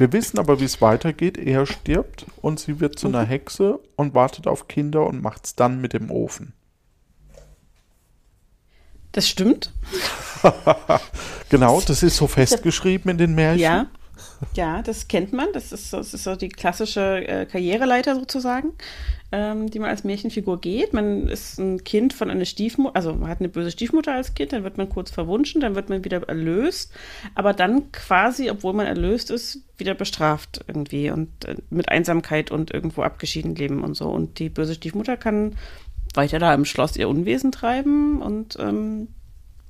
Wir 0.00 0.14
wissen 0.14 0.38
aber, 0.38 0.60
wie 0.60 0.64
es 0.64 0.80
weitergeht. 0.80 1.36
Er 1.36 1.66
stirbt 1.66 2.24
und 2.40 2.58
sie 2.58 2.80
wird 2.80 2.98
zu 2.98 3.08
einer 3.08 3.22
Hexe 3.22 3.80
und 3.96 4.14
wartet 4.14 4.46
auf 4.46 4.66
Kinder 4.66 5.06
und 5.06 5.20
macht's 5.20 5.54
dann 5.54 5.82
mit 5.82 5.92
dem 5.92 6.10
Ofen. 6.10 6.54
Das 9.12 9.28
stimmt. 9.28 9.72
Genau, 11.50 11.80
das 11.80 12.04
ist 12.04 12.16
so 12.16 12.28
festgeschrieben 12.28 13.10
in 13.10 13.18
den 13.18 13.34
Märchen. 13.34 13.60
Ja. 13.60 13.86
Ja, 14.54 14.82
das 14.82 15.08
kennt 15.08 15.32
man. 15.32 15.48
Das 15.52 15.72
ist 15.72 15.90
so, 15.90 15.96
das 15.96 16.14
ist 16.14 16.22
so 16.22 16.36
die 16.36 16.48
klassische 16.48 17.26
äh, 17.26 17.44
Karriereleiter 17.44 18.14
sozusagen, 18.14 18.72
ähm, 19.32 19.70
die 19.70 19.78
man 19.78 19.90
als 19.90 20.04
Märchenfigur 20.04 20.60
geht. 20.60 20.92
Man 20.92 21.28
ist 21.28 21.58
ein 21.58 21.84
Kind 21.84 22.12
von 22.12 22.30
einer 22.30 22.44
Stiefmutter, 22.44 22.96
also 22.96 23.14
man 23.14 23.28
hat 23.28 23.40
eine 23.40 23.48
böse 23.48 23.70
Stiefmutter 23.70 24.14
als 24.14 24.34
Kind, 24.34 24.52
dann 24.52 24.64
wird 24.64 24.76
man 24.76 24.88
kurz 24.88 25.10
verwunschen, 25.10 25.60
dann 25.60 25.74
wird 25.74 25.88
man 25.88 26.04
wieder 26.04 26.28
erlöst, 26.28 26.92
aber 27.34 27.52
dann 27.52 27.92
quasi, 27.92 28.50
obwohl 28.50 28.72
man 28.72 28.86
erlöst 28.86 29.30
ist, 29.30 29.60
wieder 29.76 29.94
bestraft 29.94 30.64
irgendwie 30.66 31.10
und 31.10 31.44
äh, 31.44 31.56
mit 31.70 31.88
Einsamkeit 31.88 32.50
und 32.50 32.72
irgendwo 32.72 33.02
abgeschieden 33.02 33.54
leben 33.54 33.84
und 33.84 33.94
so. 33.94 34.08
Und 34.08 34.38
die 34.38 34.48
böse 34.48 34.74
Stiefmutter 34.74 35.16
kann 35.16 35.56
weiter 36.14 36.38
da 36.38 36.52
im 36.52 36.64
Schloss 36.64 36.96
ihr 36.96 37.08
Unwesen 37.08 37.52
treiben 37.52 38.20
und 38.20 38.58
ähm, 38.60 39.08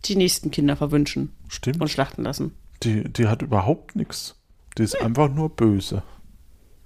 die 0.07 0.16
nächsten 0.16 0.51
Kinder 0.51 0.77
verwünschen 0.77 1.33
Stimmt. 1.49 1.81
und 1.81 1.88
schlachten 1.88 2.23
lassen. 2.23 2.55
Die, 2.83 3.05
die 3.05 3.29
hat 3.29 3.42
überhaupt 3.42 3.94
nichts. 3.94 4.37
Die 4.79 4.83
ist 4.83 5.01
einfach 5.01 5.29
nur 5.29 5.51
böse. 5.51 6.03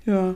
Ja. 0.04 0.34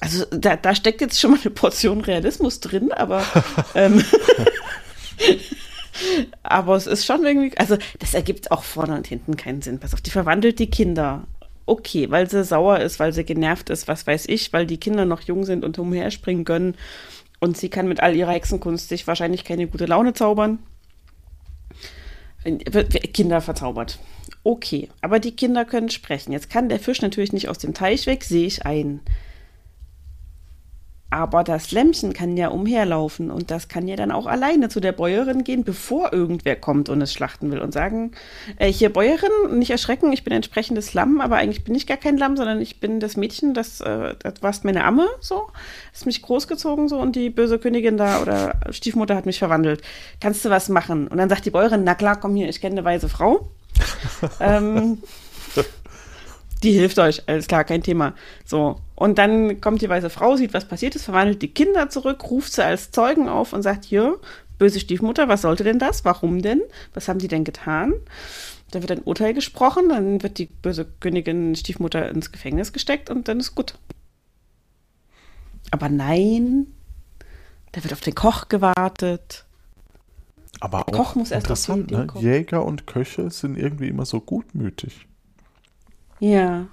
Also 0.00 0.24
da, 0.30 0.56
da 0.56 0.74
steckt 0.74 1.00
jetzt 1.00 1.18
schon 1.20 1.32
mal 1.32 1.40
eine 1.40 1.50
Portion 1.50 2.00
Realismus 2.00 2.60
drin, 2.60 2.92
aber 2.92 3.24
ähm, 3.74 4.04
aber 6.42 6.76
es 6.76 6.86
ist 6.86 7.06
schon 7.06 7.24
irgendwie, 7.24 7.56
also 7.56 7.76
das 7.98 8.14
ergibt 8.14 8.50
auch 8.50 8.62
vorne 8.62 8.96
und 8.96 9.06
hinten 9.06 9.36
keinen 9.36 9.62
Sinn. 9.62 9.78
Pass 9.78 9.94
auf, 9.94 10.00
die 10.00 10.10
verwandelt 10.10 10.58
die 10.58 10.70
Kinder. 10.70 11.24
Okay, 11.64 12.10
weil 12.10 12.30
sie 12.30 12.44
sauer 12.44 12.78
ist, 12.78 13.00
weil 13.00 13.12
sie 13.12 13.24
genervt 13.24 13.70
ist, 13.70 13.88
was 13.88 14.06
weiß 14.06 14.26
ich, 14.28 14.52
weil 14.52 14.66
die 14.66 14.78
Kinder 14.78 15.04
noch 15.04 15.22
jung 15.22 15.44
sind 15.44 15.64
und 15.64 15.78
umherspringen 15.78 16.44
können 16.44 16.76
und 17.40 17.56
sie 17.56 17.68
kann 17.68 17.88
mit 17.88 18.00
all 18.00 18.14
ihrer 18.14 18.32
Hexenkunst 18.32 18.88
sich 18.88 19.06
wahrscheinlich 19.06 19.44
keine 19.44 19.66
gute 19.66 19.86
Laune 19.86 20.14
zaubern. 20.14 20.60
Kinder 23.12 23.40
verzaubert. 23.40 23.98
Okay, 24.44 24.88
aber 25.00 25.18
die 25.18 25.34
Kinder 25.34 25.64
können 25.64 25.90
sprechen. 25.90 26.30
Jetzt 26.32 26.50
kann 26.50 26.68
der 26.68 26.78
Fisch 26.78 27.02
natürlich 27.02 27.32
nicht 27.32 27.48
aus 27.48 27.58
dem 27.58 27.74
Teich 27.74 28.06
weg, 28.06 28.22
sehe 28.22 28.46
ich 28.46 28.64
ein. 28.64 29.00
Aber 31.08 31.44
das 31.44 31.70
Lämmchen 31.70 32.12
kann 32.12 32.36
ja 32.36 32.48
umherlaufen 32.48 33.30
und 33.30 33.52
das 33.52 33.68
kann 33.68 33.86
ja 33.86 33.94
dann 33.94 34.10
auch 34.10 34.26
alleine 34.26 34.68
zu 34.68 34.80
der 34.80 34.90
Bäuerin 34.90 35.44
gehen, 35.44 35.62
bevor 35.62 36.12
irgendwer 36.12 36.56
kommt 36.56 36.88
und 36.88 37.00
es 37.00 37.12
schlachten 37.12 37.52
will 37.52 37.60
und 37.60 37.72
sagen, 37.72 38.10
äh, 38.58 38.72
hier 38.72 38.92
Bäuerin, 38.92 39.30
nicht 39.56 39.70
erschrecken, 39.70 40.12
ich 40.12 40.24
bin 40.24 40.32
entsprechendes 40.32 40.94
Lamm, 40.94 41.20
aber 41.20 41.36
eigentlich 41.36 41.62
bin 41.62 41.76
ich 41.76 41.86
gar 41.86 41.96
kein 41.96 42.18
Lamm, 42.18 42.36
sondern 42.36 42.60
ich 42.60 42.80
bin 42.80 42.98
das 42.98 43.16
Mädchen, 43.16 43.54
das, 43.54 43.80
äh, 43.80 44.16
das 44.18 44.42
warst 44.42 44.64
meine 44.64 44.84
Amme, 44.84 45.06
so, 45.20 45.46
ist 45.92 46.06
mich 46.06 46.22
großgezogen 46.22 46.88
so 46.88 46.98
und 46.98 47.14
die 47.14 47.30
böse 47.30 47.60
Königin 47.60 47.96
da 47.96 48.20
oder 48.20 48.54
Stiefmutter 48.70 49.14
hat 49.14 49.26
mich 49.26 49.38
verwandelt. 49.38 49.82
Kannst 50.20 50.44
du 50.44 50.50
was 50.50 50.68
machen? 50.68 51.06
Und 51.06 51.18
dann 51.18 51.28
sagt 51.28 51.46
die 51.46 51.50
Bäuerin, 51.50 51.84
na 51.84 51.94
klar, 51.94 52.18
komm 52.18 52.34
hier, 52.34 52.48
ich 52.48 52.60
kenne 52.60 52.74
eine 52.74 52.84
weise 52.84 53.08
Frau. 53.08 53.48
ähm, 54.40 54.98
die 56.62 56.72
hilft 56.72 56.98
euch, 56.98 57.22
alles 57.28 57.46
klar, 57.46 57.64
kein 57.64 57.82
Thema. 57.82 58.14
So. 58.44 58.80
Und 58.94 59.18
dann 59.18 59.60
kommt 59.60 59.82
die 59.82 59.88
weiße 59.88 60.10
Frau, 60.10 60.36
sieht, 60.36 60.54
was 60.54 60.66
passiert 60.66 60.96
ist, 60.96 61.04
verwandelt 61.04 61.42
die 61.42 61.52
Kinder 61.52 61.90
zurück, 61.90 62.30
ruft 62.30 62.52
sie 62.52 62.64
als 62.64 62.90
Zeugen 62.90 63.28
auf 63.28 63.52
und 63.52 63.62
sagt, 63.62 63.84
hier, 63.84 64.18
böse 64.58 64.80
Stiefmutter, 64.80 65.28
was 65.28 65.42
sollte 65.42 65.64
denn 65.64 65.78
das? 65.78 66.04
Warum 66.04 66.40
denn? 66.40 66.62
Was 66.94 67.08
haben 67.08 67.18
die 67.18 67.28
denn 67.28 67.44
getan? 67.44 67.92
Da 68.70 68.80
wird 68.80 68.90
ein 68.90 69.02
Urteil 69.02 69.34
gesprochen, 69.34 69.90
dann 69.90 70.22
wird 70.22 70.38
die 70.38 70.46
böse 70.46 70.86
Königin 71.00 71.54
Stiefmutter 71.54 72.08
ins 72.08 72.32
Gefängnis 72.32 72.72
gesteckt 72.72 73.10
und 73.10 73.28
dann 73.28 73.38
ist 73.38 73.54
gut. 73.54 73.74
Aber 75.70 75.88
nein, 75.88 76.66
da 77.72 77.84
wird 77.84 77.92
auf 77.92 78.00
den 78.00 78.14
Koch 78.14 78.48
gewartet. 78.48 79.44
Aber 80.60 80.88
auch 80.88 80.92
Koch 80.92 81.14
muss 81.16 81.30
erst 81.30 81.50
auf 81.50 81.68
ne? 81.68 82.06
Jäger 82.18 82.64
und 82.64 82.86
Köche 82.86 83.30
sind 83.30 83.58
irgendwie 83.58 83.88
immer 83.88 84.06
so 84.06 84.20
gutmütig. 84.20 85.06
Ja. 86.20 86.66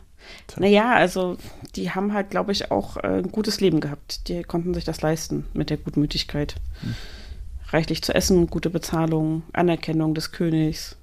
Tja. 0.48 0.60
Naja, 0.62 0.94
also 0.94 1.38
die 1.76 1.92
haben 1.92 2.14
halt, 2.14 2.30
glaube 2.30 2.52
ich, 2.52 2.72
auch 2.72 2.98
äh, 2.98 3.20
ein 3.20 3.32
gutes 3.32 3.60
Leben 3.60 3.82
gehabt. 3.82 4.28
Die 4.30 4.44
konnten 4.44 4.74
sich 4.74 4.86
das 4.86 5.02
leisten 5.02 5.46
mit 5.54 5.70
der 5.70 5.78
Gutmütigkeit. 5.78 6.56
Hm. 6.82 6.96
Reichlich 7.70 8.02
zu 8.04 8.14
essen, 8.14 8.48
gute 8.48 8.70
Bezahlung, 8.70 9.44
Anerkennung 9.52 10.14
des 10.14 10.32
Königs. 10.32 10.96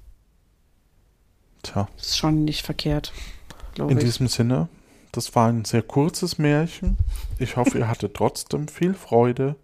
Tja, 1.63 1.87
Ist 1.97 2.17
schon 2.17 2.45
nicht 2.45 2.65
verkehrt, 2.65 3.13
glaube 3.75 3.91
in 3.91 3.97
ich. 3.99 4.05
diesem 4.05 4.27
Sinne, 4.27 4.67
das 5.11 5.35
war 5.35 5.49
ein 5.49 5.65
sehr 5.65 5.83
kurzes 5.83 6.37
Märchen. 6.39 6.97
Ich 7.37 7.57
hoffe, 7.57 7.77
ihr 7.77 7.87
hattet 7.87 8.15
trotzdem 8.15 8.67
viel 8.67 8.93
Freude. 8.93 9.55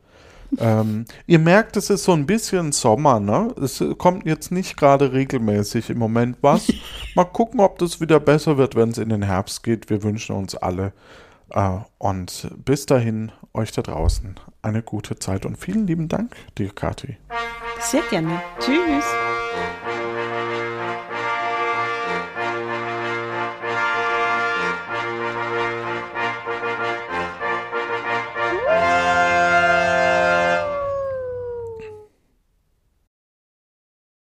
Ähm, 0.60 1.06
ihr 1.26 1.40
merkt, 1.40 1.78
es 1.78 1.90
ist 1.90 2.04
so 2.04 2.14
ein 2.14 2.26
bisschen 2.26 2.72
Sommer, 2.72 3.20
ne? 3.20 3.54
Es 3.62 3.84
kommt 3.98 4.26
jetzt 4.26 4.52
nicht 4.52 4.78
gerade 4.78 5.12
regelmäßig 5.14 5.90
im 5.90 6.00
Moment 6.00 6.38
was. 6.42 6.72
Mal 7.16 7.26
gucken, 7.26 7.60
ob 7.60 7.80
das 7.80 8.00
wieder 8.00 8.20
besser 8.20 8.58
wird, 8.58 8.76
wenn 8.76 8.90
es 8.90 8.98
in 8.98 9.10
den 9.10 9.24
Herbst 9.24 9.64
geht. 9.64 9.90
Wir 9.90 10.04
wünschen 10.04 10.36
uns 10.36 10.56
alle. 10.56 10.94
Äh, 11.50 11.78
und 11.98 12.50
bis 12.64 12.86
dahin, 12.86 13.32
euch 13.54 13.72
da 13.72 13.82
draußen 13.82 14.36
eine 14.62 14.84
gute 14.84 15.18
Zeit 15.18 15.46
und 15.46 15.58
vielen 15.58 15.88
lieben 15.88 16.08
Dank 16.08 16.36
dir, 16.58 16.70
Kathi. 16.70 17.18
Sehr 17.80 18.04
gerne. 18.10 18.42
Tschüss. 18.60 19.06